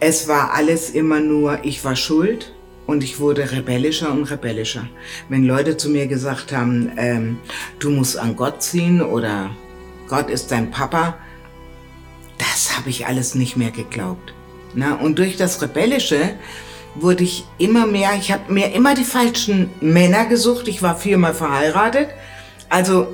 [0.00, 2.52] Es war alles immer nur, ich war schuld
[2.86, 4.88] und ich wurde rebellischer und rebellischer.
[5.28, 7.38] Wenn Leute zu mir gesagt haben, ähm,
[7.78, 9.50] du musst an Gott ziehen oder
[10.08, 11.16] Gott ist dein Papa,
[12.38, 14.34] das habe ich alles nicht mehr geglaubt.
[14.74, 16.34] Na, und durch das Rebellische
[16.94, 20.68] wurde ich immer mehr, ich habe mir immer die falschen Männer gesucht.
[20.68, 22.08] Ich war viermal verheiratet.
[22.68, 23.08] Also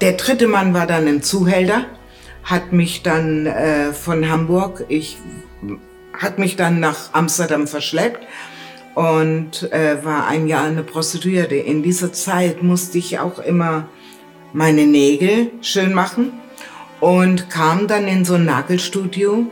[0.00, 1.86] der dritte Mann war dann ein Zuhälter,
[2.44, 5.18] hat mich dann äh, von Hamburg, ich
[6.12, 8.24] hat mich dann nach Amsterdam verschleppt
[8.94, 11.56] und äh, war ein Jahr eine Prostituierte.
[11.56, 13.88] In dieser Zeit musste ich auch immer
[14.52, 16.32] meine Nägel schön machen
[17.00, 19.46] und kam dann in so ein Nagelstudio,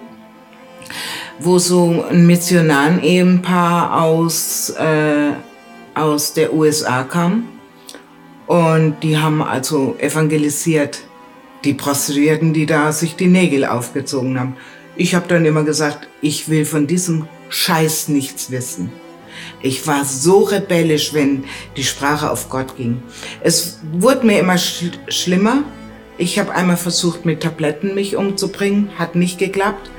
[1.41, 5.33] wo so ein Missionaren-Ehepaar aus, äh,
[5.95, 7.49] aus der USA kam.
[8.47, 11.03] Und die haben also evangelisiert,
[11.65, 14.57] die Prostituierten, die da sich die Nägel aufgezogen haben.
[14.97, 18.93] Ich habe dann immer gesagt, ich will von diesem Scheiß nichts wissen.
[19.61, 21.45] Ich war so rebellisch, wenn
[21.77, 23.03] die Sprache auf Gott ging.
[23.43, 25.65] Es wurde mir immer sch schlimmer.
[26.19, 29.91] Ich habe einmal versucht, mit Tabletten mich umzubringen, hat nicht geklappt.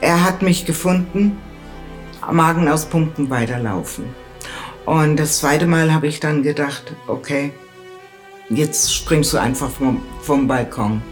[0.00, 1.38] Er hat mich gefunden,
[2.30, 4.04] Magen aus Pumpen weiterlaufen.
[4.84, 7.52] Und das zweite Mal habe ich dann gedacht, okay,
[8.50, 11.02] jetzt springst du einfach vom, vom Balkon.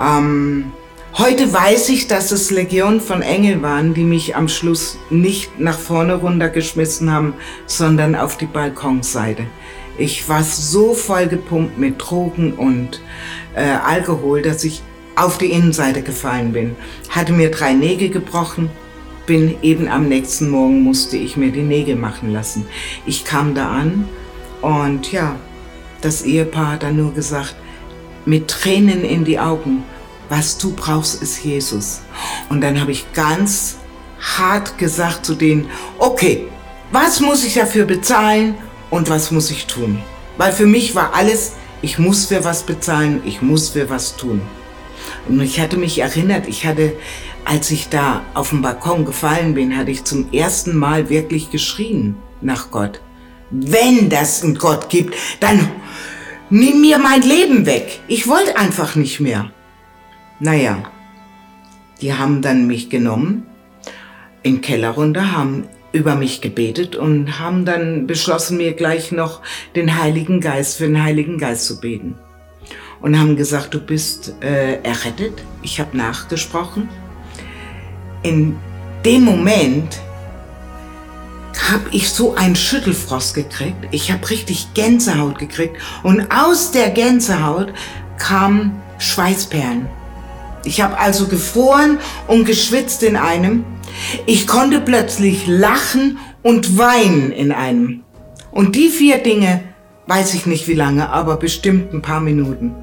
[0.00, 0.72] Ähm,
[1.18, 5.78] Heute weiß ich, dass es Legion von Engel waren, die mich am Schluss nicht nach
[5.78, 7.32] vorne runtergeschmissen haben,
[7.64, 9.44] sondern auf die Balkonseite.
[9.96, 13.00] Ich war so voll gepumpt mit Drogen und
[13.54, 14.82] äh, Alkohol, dass ich
[15.14, 16.76] auf die Innenseite gefallen bin.
[17.08, 18.68] Hatte mir drei Nägel gebrochen,
[19.24, 22.66] bin eben am nächsten Morgen musste ich mir die Nägel machen lassen.
[23.06, 24.06] Ich kam da an
[24.60, 25.36] und ja,
[26.02, 27.56] das Ehepaar hat dann nur gesagt,
[28.26, 29.84] mit Tränen in die Augen,
[30.28, 32.00] was du brauchst, ist Jesus.
[32.48, 33.76] Und dann habe ich ganz
[34.20, 36.48] hart gesagt zu denen, okay,
[36.92, 38.56] was muss ich dafür bezahlen
[38.90, 40.02] und was muss ich tun?
[40.36, 44.40] Weil für mich war alles, ich muss für was bezahlen, ich muss für was tun.
[45.28, 46.92] Und ich hatte mich erinnert, ich hatte,
[47.44, 52.16] als ich da auf dem Balkon gefallen bin, hatte ich zum ersten Mal wirklich geschrien
[52.40, 53.00] nach Gott.
[53.50, 55.68] Wenn das einen Gott gibt, dann
[56.50, 58.00] nimm mir mein Leben weg.
[58.08, 59.50] Ich wollte einfach nicht mehr.
[60.40, 60.82] Naja,
[62.00, 63.46] die haben dann mich genommen,
[64.42, 69.40] in den Keller runter, haben über mich gebetet und haben dann beschlossen, mir gleich noch
[69.74, 72.16] den Heiligen Geist, für den Heiligen Geist zu beten.
[73.00, 75.42] Und haben gesagt, du bist äh, errettet.
[75.62, 76.88] Ich habe nachgesprochen.
[78.22, 78.56] In
[79.04, 80.00] dem Moment
[81.70, 83.88] habe ich so einen Schüttelfrost gekriegt.
[83.90, 85.76] Ich habe richtig Gänsehaut gekriegt.
[86.02, 87.72] Und aus der Gänsehaut
[88.18, 89.88] kamen Schweißperlen.
[90.64, 93.64] Ich habe also gefroren und geschwitzt in einem.
[94.26, 98.02] Ich konnte plötzlich lachen und weinen in einem.
[98.50, 99.62] Und die vier Dinge,
[100.06, 102.74] weiß ich nicht wie lange, aber bestimmt ein paar Minuten.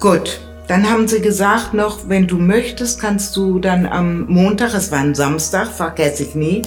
[0.00, 4.92] Gut, dann haben sie gesagt noch, wenn du möchtest, kannst du dann am Montag, es
[4.92, 6.62] war ein Samstag, vergesse ich nie,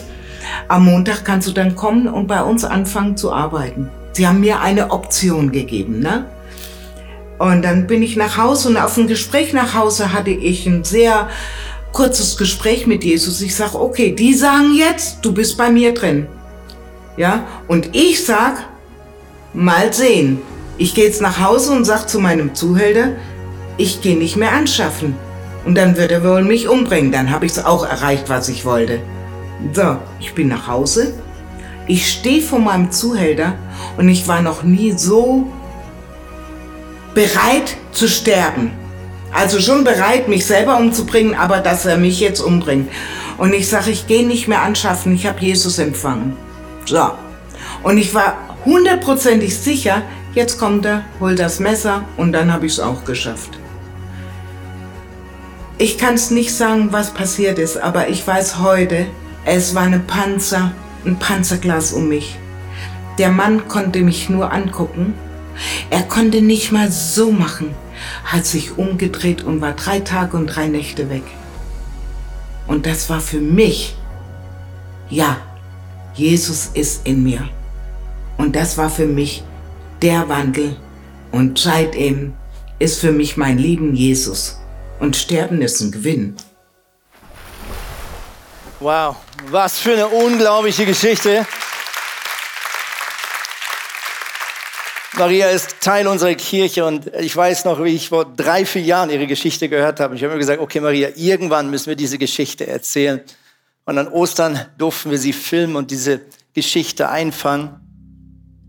[0.67, 3.89] am Montag kannst du dann kommen und bei uns anfangen zu arbeiten.
[4.13, 6.25] Sie haben mir eine Option gegeben, ne?
[7.37, 10.83] Und dann bin ich nach Hause und auf dem Gespräch nach Hause hatte ich ein
[10.83, 11.27] sehr
[11.91, 13.41] kurzes Gespräch mit Jesus.
[13.41, 16.27] Ich sage, okay, die sagen jetzt, du bist bei mir drin.
[17.17, 18.63] Ja, und ich sag,
[19.53, 20.39] mal sehen.
[20.77, 23.09] Ich gehe jetzt nach Hause und sag zu meinem Zuhälter,
[23.77, 25.15] ich gehe nicht mehr anschaffen.
[25.65, 27.11] Und dann wird er wohl mich umbringen.
[27.11, 28.99] Dann habe ich es auch erreicht, was ich wollte.
[29.73, 31.13] So, ich bin nach Hause.
[31.87, 33.53] Ich stehe vor meinem Zuhälter
[33.97, 35.47] und ich war noch nie so
[37.13, 38.71] bereit zu sterben.
[39.33, 42.89] Also schon bereit, mich selber umzubringen, aber dass er mich jetzt umbringt.
[43.37, 46.35] Und ich sage, ich gehe nicht mehr anschaffen, ich habe Jesus empfangen.
[46.85, 47.11] So.
[47.83, 52.73] Und ich war hundertprozentig sicher, jetzt kommt er, holt das Messer und dann habe ich
[52.73, 53.57] es auch geschafft.
[55.77, 59.07] Ich kann es nicht sagen, was passiert ist, aber ich weiß heute,
[59.45, 60.71] es war eine Panzer,
[61.05, 62.37] ein Panzerglas um mich.
[63.17, 65.13] Der Mann konnte mich nur angucken.
[65.89, 67.75] Er konnte nicht mal so machen,
[68.23, 71.23] hat sich umgedreht und war drei Tage und drei Nächte weg.
[72.67, 73.95] Und das war für mich,
[75.09, 75.37] ja,
[76.13, 77.49] Jesus ist in mir.
[78.37, 79.43] Und das war für mich
[80.01, 80.77] der Wandel.
[81.31, 82.33] Und seitdem
[82.79, 84.59] ist für mich mein Leben Jesus.
[84.99, 86.35] Und Sterben ist ein Gewinn.
[88.79, 91.45] Wow, was für eine unglaubliche Geschichte.
[95.17, 99.09] Maria ist Teil unserer Kirche und ich weiß noch, wie ich vor drei, vier Jahren
[99.09, 100.15] ihre Geschichte gehört habe.
[100.15, 103.21] Ich habe mir gesagt, okay Maria, irgendwann müssen wir diese Geschichte erzählen.
[103.85, 106.21] Und an Ostern durften wir sie filmen und diese
[106.53, 107.81] Geschichte einfangen.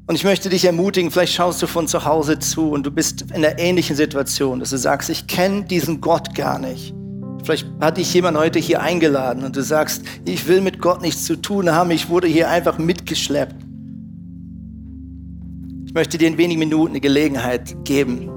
[0.09, 3.23] Und ich möchte dich ermutigen, vielleicht schaust du von zu Hause zu und du bist
[3.23, 6.93] in einer ähnlichen Situation, dass du sagst, ich kenne diesen Gott gar nicht.
[7.43, 11.25] Vielleicht hat dich jemand heute hier eingeladen und du sagst, ich will mit Gott nichts
[11.25, 13.57] zu tun haben, ich wurde hier einfach mitgeschleppt.
[15.87, 18.31] Ich möchte dir in wenigen Minuten eine Gelegenheit geben,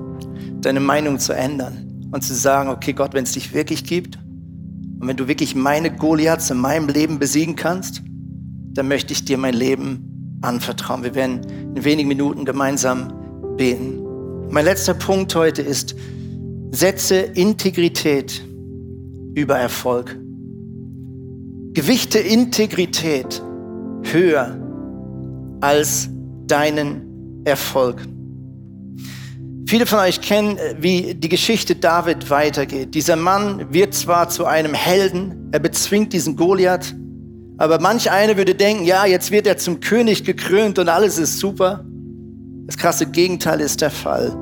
[0.61, 4.17] deine Meinung zu ändern und zu sagen, okay Gott, wenn es dich wirklich gibt
[4.99, 8.01] und wenn du wirklich meine Goliaths in meinem Leben besiegen kannst,
[8.73, 11.03] dann möchte ich dir mein Leben anvertrauen.
[11.03, 11.41] Wir werden
[11.75, 13.13] in wenigen Minuten gemeinsam
[13.55, 14.01] beten.
[14.49, 15.95] Mein letzter Punkt heute ist,
[16.71, 18.41] setze Integrität
[19.35, 20.17] über Erfolg.
[21.73, 23.43] Gewichte Integrität
[24.03, 24.57] höher
[25.61, 26.09] als
[26.47, 28.01] deinen Erfolg.
[29.67, 32.93] Viele von euch kennen, äh, wie die Geschichte David weitergeht.
[32.93, 36.95] Dieser Mann wird zwar zu einem Helden, er bezwingt diesen Goliath,
[37.57, 41.39] aber manch eine würde denken, ja, jetzt wird er zum König gekrönt und alles ist
[41.39, 41.83] super.
[42.67, 44.35] Das krasse Gegenteil ist der Fall.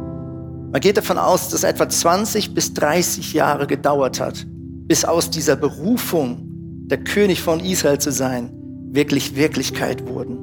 [0.72, 4.46] Man geht davon aus, dass etwa 20 bis 30 Jahre gedauert hat,
[4.88, 6.50] bis aus dieser Berufung,
[6.88, 8.52] der König von Israel zu sein,
[8.92, 10.38] wirklich Wirklichkeit wurden.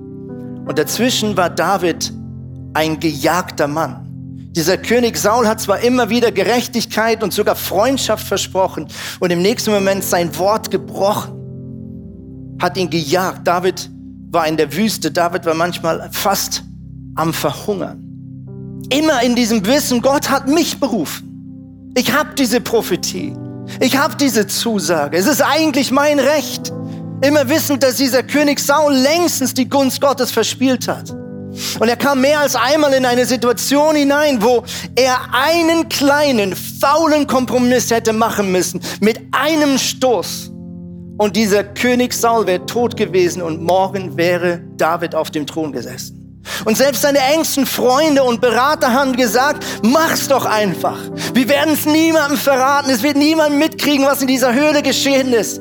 [0.67, 2.13] Und dazwischen war David
[2.75, 4.07] ein gejagter Mann.
[4.57, 8.89] Dieser König Saul hat zwar immer wieder Gerechtigkeit und sogar Freundschaft versprochen
[9.21, 13.47] und im nächsten Moment sein Wort gebrochen, hat ihn gejagt.
[13.47, 13.89] David
[14.31, 16.65] war in der Wüste, David war manchmal fast
[17.15, 18.05] am Verhungern.
[18.93, 21.93] Immer in diesem Wissen, Gott hat mich berufen.
[21.97, 23.35] Ich habe diese Prophetie.
[23.79, 25.17] Ich habe diese Zusage.
[25.17, 26.73] Es ist eigentlich mein Recht.
[27.23, 31.11] Immer wissend, dass dieser König Saul längstens die Gunst Gottes verspielt hat.
[31.79, 37.27] Und er kam mehr als einmal in eine Situation hinein, wo er einen kleinen, faulen
[37.27, 40.51] Kompromiss hätte machen müssen mit einem Stoß.
[41.19, 46.20] Und dieser König Saul wäre tot gewesen und morgen wäre David auf dem Thron gesessen.
[46.65, 50.99] Und selbst seine engsten Freunde und Berater haben gesagt, mach's doch einfach.
[51.35, 52.91] Wir werden es niemandem verraten.
[52.91, 55.61] Es wird niemand mitkriegen, was in dieser Höhle geschehen ist.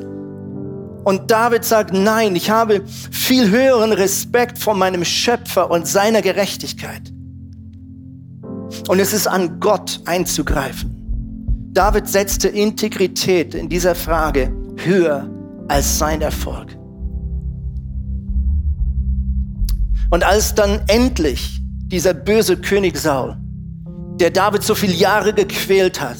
[1.04, 7.12] Und David sagt, nein, ich habe viel höheren Respekt vor meinem Schöpfer und seiner Gerechtigkeit.
[8.88, 10.96] Und es ist an Gott einzugreifen.
[11.72, 15.28] David setzte Integrität in dieser Frage höher
[15.68, 16.76] als sein Erfolg.
[20.10, 23.36] Und als dann endlich dieser böse König Saul,
[24.18, 26.18] der David so viele Jahre gequält hat,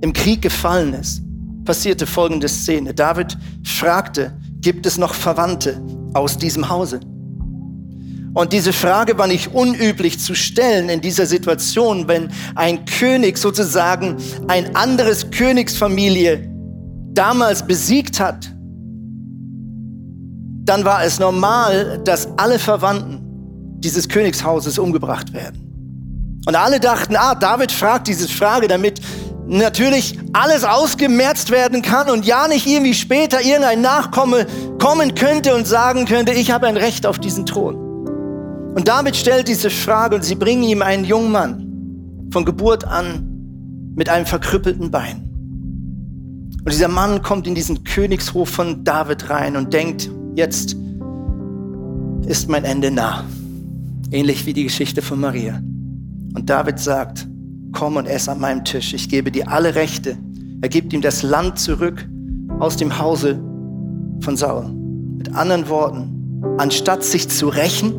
[0.00, 1.22] im Krieg gefallen ist,
[1.64, 2.94] passierte folgende Szene.
[2.94, 5.82] David fragte, gibt es noch Verwandte
[6.14, 7.00] aus diesem Hause?
[8.32, 14.16] Und diese Frage war nicht unüblich zu stellen in dieser Situation, wenn ein König sozusagen
[14.46, 16.48] ein anderes Königsfamilie
[17.12, 18.54] damals besiegt hat.
[20.70, 23.18] Dann war es normal, dass alle Verwandten
[23.80, 26.38] dieses Königshauses umgebracht werden.
[26.46, 29.00] Und alle dachten, ah, David fragt diese Frage, damit
[29.48, 34.46] natürlich alles ausgemerzt werden kann und ja nicht irgendwie später irgendein Nachkomme
[34.80, 37.74] kommen könnte und sagen könnte, ich habe ein Recht auf diesen Thron.
[38.76, 43.92] Und David stellt diese Frage und sie bringen ihm einen jungen Mann von Geburt an
[43.96, 45.28] mit einem verkrüppelten Bein.
[46.64, 50.08] Und dieser Mann kommt in diesen Königshof von David rein und denkt,
[50.40, 50.74] jetzt
[52.26, 53.24] ist mein Ende nah.
[54.10, 55.60] Ähnlich wie die Geschichte von Maria.
[56.34, 57.28] Und David sagt,
[57.72, 60.16] komm und ess an meinem Tisch, ich gebe dir alle Rechte.
[60.62, 62.08] Er gibt ihm das Land zurück
[62.58, 63.38] aus dem Hause
[64.20, 64.66] von Saul.
[65.18, 67.92] Mit anderen Worten, anstatt sich zu rächen,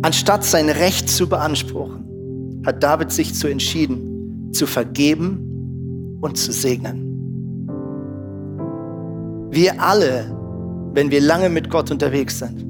[0.00, 7.02] anstatt sein Recht zu beanspruchen, hat David sich zu entschieden, zu vergeben und zu segnen.
[9.50, 10.43] Wir alle,
[10.94, 12.64] wenn wir lange mit Gott unterwegs sind,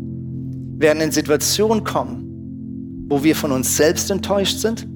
[0.80, 4.88] werden in Situationen kommen, wo wir von uns selbst enttäuscht sind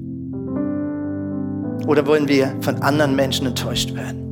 [1.87, 4.25] oder wollen wir von anderen Menschen enttäuscht werden.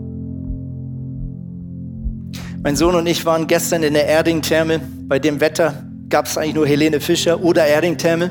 [2.62, 4.80] Mein Sohn und ich waren gestern in der Erding-Therme.
[5.06, 8.30] Bei dem Wetter gab es eigentlich nur Helene Fischer oder Erding-Therme.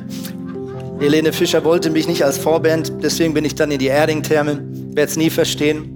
[0.99, 4.61] Helene Fischer wollte mich nicht als Vorband, deswegen bin ich dann in die Erding-Therme.
[4.93, 5.94] Werde es nie verstehen.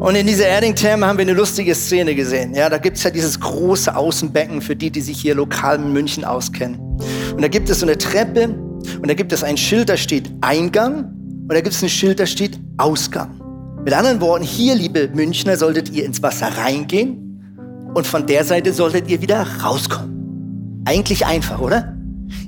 [0.00, 2.54] Und in dieser Erding-Therme haben wir eine lustige Szene gesehen.
[2.54, 5.92] Ja, da gibt es ja dieses große Außenbecken für die, die sich hier lokal in
[5.92, 6.78] München auskennen.
[6.78, 10.30] Und da gibt es so eine Treppe und da gibt es ein Schild, da steht
[10.40, 13.40] Eingang und da gibt es ein Schild, da steht Ausgang.
[13.84, 18.72] Mit anderen Worten, hier, liebe Münchner, solltet ihr ins Wasser reingehen und von der Seite
[18.72, 20.82] solltet ihr wieder rauskommen.
[20.84, 21.97] Eigentlich einfach, oder?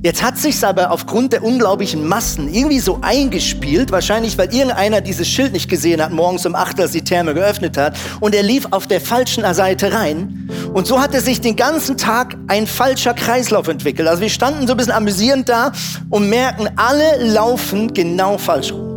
[0.03, 5.29] Jetzt hat sich's aber aufgrund der unglaublichen Massen irgendwie so eingespielt, wahrscheinlich weil irgendeiner dieses
[5.29, 8.67] Schild nicht gesehen hat, morgens um 8, als die Therme geöffnet hat, und er lief
[8.71, 10.49] auf der falschen Seite rein.
[10.73, 14.09] Und so hatte sich den ganzen Tag ein falscher Kreislauf entwickelt.
[14.09, 15.73] Also wir standen so ein bisschen amüsierend da
[16.09, 18.91] und merken, alle laufen genau falsch rum.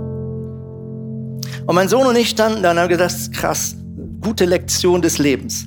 [1.65, 3.75] Und mein Sohn und ich standen da und haben gedacht, krass,
[4.21, 5.65] gute Lektion des Lebens.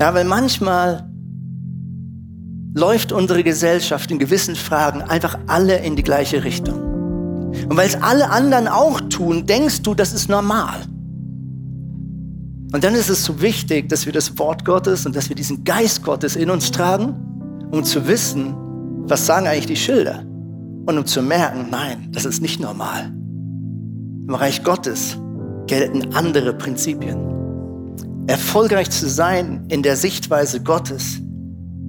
[0.00, 1.08] Ja, weil manchmal
[2.74, 6.80] läuft unsere Gesellschaft in gewissen Fragen einfach alle in die gleiche Richtung.
[7.68, 10.80] Und weil es alle anderen auch tun, denkst du, das ist normal.
[12.72, 15.62] Und dann ist es so wichtig, dass wir das Wort Gottes und dass wir diesen
[15.64, 17.14] Geist Gottes in uns tragen,
[17.70, 18.54] um zu wissen,
[19.06, 20.24] was sagen eigentlich die Schilder.
[20.86, 23.12] Und um zu merken, nein, das ist nicht normal.
[24.26, 25.18] Im Reich Gottes
[25.66, 27.18] gelten andere Prinzipien.
[28.26, 31.21] Erfolgreich zu sein in der Sichtweise Gottes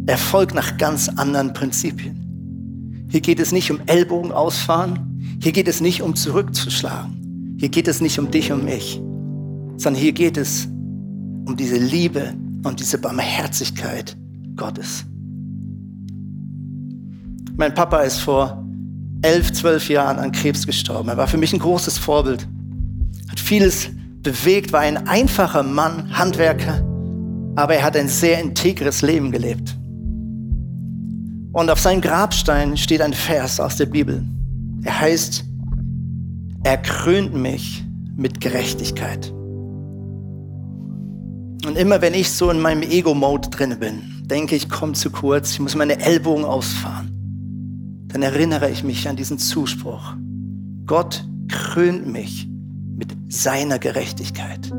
[0.05, 3.07] Erfolg nach ganz anderen Prinzipien.
[3.09, 7.87] Hier geht es nicht um Ellbogen ausfahren, hier geht es nicht um zurückzuschlagen, hier geht
[7.87, 9.01] es nicht um dich und mich,
[9.77, 10.65] sondern hier geht es
[11.45, 12.33] um diese Liebe
[12.63, 14.17] und diese Barmherzigkeit
[14.55, 15.05] Gottes.
[17.55, 18.65] Mein Papa ist vor
[19.21, 21.09] elf, zwölf Jahren an Krebs gestorben.
[21.09, 22.47] Er war für mich ein großes Vorbild,
[23.29, 23.89] hat vieles
[24.21, 26.83] bewegt, war ein einfacher Mann, Handwerker,
[27.55, 29.77] aber er hat ein sehr integres Leben gelebt.
[31.53, 34.25] Und auf seinem Grabstein steht ein Vers aus der Bibel.
[34.83, 35.45] Er heißt,
[36.63, 37.85] er krönt mich
[38.17, 39.31] mit Gerechtigkeit.
[41.65, 45.51] Und immer wenn ich so in meinem Ego-Mode drin bin, denke ich, komm zu kurz,
[45.51, 47.11] ich muss meine Ellbogen ausfahren,
[48.07, 50.15] dann erinnere ich mich an diesen Zuspruch.
[50.87, 52.49] Gott krönt mich
[52.97, 54.71] mit seiner Gerechtigkeit.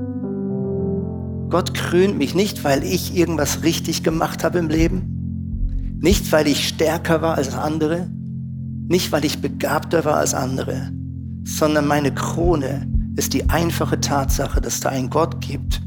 [1.51, 5.14] Gott krönt mich nicht, weil ich irgendwas richtig gemacht habe im Leben,
[6.05, 8.11] nicht, weil ich stärker war als andere,
[8.89, 10.93] nicht, weil ich begabter war als andere,
[11.45, 12.87] sondern meine Krone
[13.17, 15.81] ist die einfache Tatsache, dass da einen Gott gibt,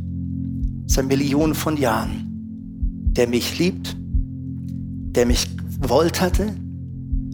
[0.88, 2.26] seit Millionen von Jahren,
[3.16, 3.96] der mich liebt,
[5.12, 6.48] der mich gewollt hatte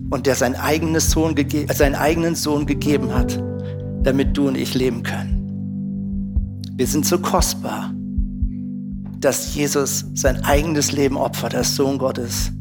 [0.10, 1.36] und der seinen, eigenes Sohn
[1.74, 3.42] seinen eigenen Sohn gegeben hat,
[4.02, 5.40] damit du und ich leben können.
[6.76, 7.94] Wir sind so kostbar,
[9.22, 12.52] dass Jesus sein eigenes Leben opfert als Sohn Gottes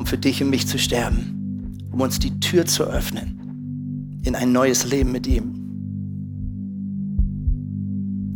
[0.00, 4.50] um für dich und mich zu sterben, um uns die Tür zu öffnen in ein
[4.50, 5.56] neues Leben mit ihm.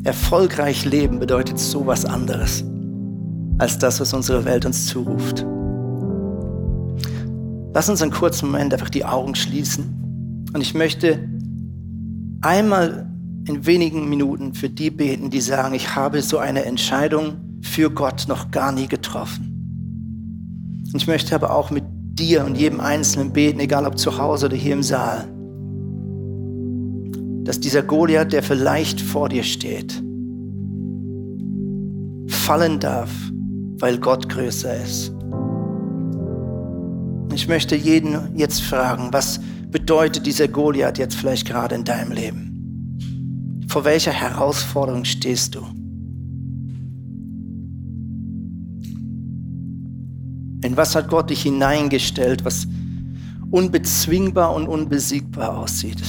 [0.04, 2.62] Erfolgreich leben bedeutet so was anderes
[3.56, 5.46] als das, was unsere Welt uns zuruft.
[7.72, 10.44] Lass uns einen kurzen Moment einfach die Augen schließen.
[10.52, 11.18] Und ich möchte
[12.42, 13.10] einmal
[13.46, 18.26] in wenigen Minuten für die beten, die sagen, ich habe so eine Entscheidung für Gott
[18.28, 19.53] noch gar nie getroffen.
[20.94, 24.46] Und ich möchte aber auch mit dir und jedem Einzelnen beten, egal ob zu Hause
[24.46, 25.26] oder hier im Saal,
[27.42, 30.00] dass dieser Goliath, der vielleicht vor dir steht,
[32.28, 33.10] fallen darf,
[33.80, 35.12] weil Gott größer ist.
[37.34, 39.40] Ich möchte jeden jetzt fragen, was
[39.72, 43.66] bedeutet dieser Goliath jetzt vielleicht gerade in deinem Leben?
[43.66, 45.66] Vor welcher Herausforderung stehst du?
[50.74, 52.66] In was hat Gott dich hineingestellt, was
[53.52, 56.02] unbezwingbar und unbesiegbar aussieht?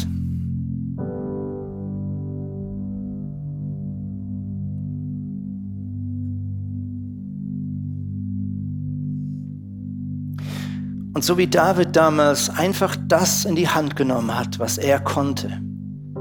[11.13, 15.61] Und so wie David damals einfach das in die Hand genommen hat, was er konnte,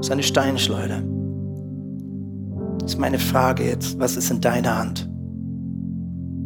[0.01, 1.01] seine Steinschleuder,
[2.85, 5.09] ist meine Frage jetzt, was ist in deiner Hand?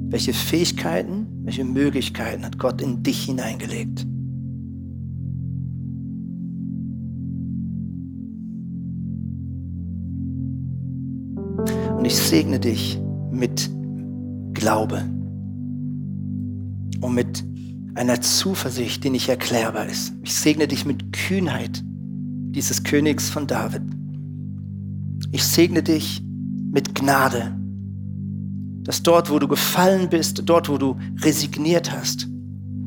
[0.08, 4.06] Welche Fähigkeiten, welche Möglichkeiten hat Gott in dich hineingelegt?
[11.97, 13.68] Und ich segne dich mit
[14.54, 15.04] Glaube
[17.02, 17.43] und mit
[17.95, 20.14] einer Zuversicht, die nicht erklärbar ist.
[20.22, 23.82] Ich segne dich mit Kühnheit dieses Königs von David.
[25.32, 26.22] Ich segne dich
[26.72, 27.59] mit Gnade
[28.84, 32.27] dass dort, wo du gefallen bist, dort, wo du resigniert hast,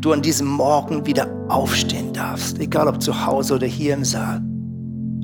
[0.01, 4.43] du an diesem Morgen wieder aufstehen darfst, egal ob zu Hause oder hier im Saal,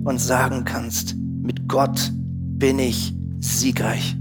[0.05, 2.13] und sagen kannst, mit Gott
[2.59, 4.17] bin ich siegreich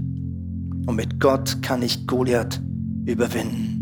[0.86, 2.60] und mit Gott kann ich Goliath
[3.06, 3.78] überwinden.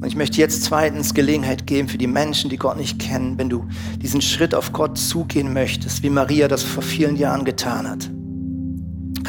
[0.00, 3.48] Und ich möchte jetzt zweitens Gelegenheit geben für die Menschen, die Gott nicht kennen, wenn
[3.48, 3.66] du
[4.00, 8.08] diesen Schritt auf Gott zugehen möchtest, wie Maria das vor vielen Jahren getan hat.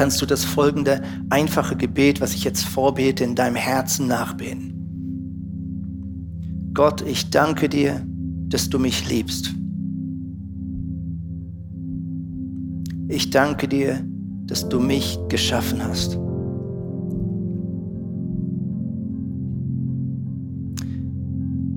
[0.00, 4.72] Kannst du das folgende einfache Gebet, was ich jetzt vorbete, in deinem Herzen nachbeten.
[6.72, 8.02] Gott, ich danke dir,
[8.48, 9.52] dass du mich liebst.
[13.08, 14.02] Ich danke dir,
[14.46, 16.18] dass du mich geschaffen hast.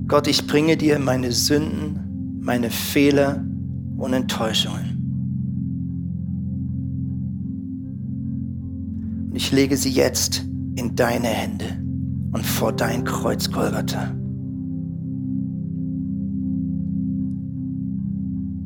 [0.08, 3.44] Gott, ich bringe dir meine Sünden, meine Fehler
[3.98, 4.93] und Enttäuschungen.
[9.34, 10.44] Ich lege sie jetzt
[10.76, 11.66] in deine Hände
[12.32, 14.14] und vor dein Kreuz Golgatha.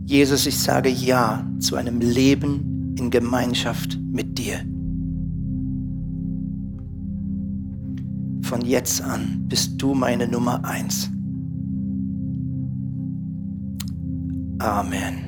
[0.04, 4.58] Jesus, ich sage Ja zu einem Leben in Gemeinschaft mit dir.
[8.42, 11.10] Von jetzt an bist du meine Nummer eins.
[14.58, 15.27] Amen.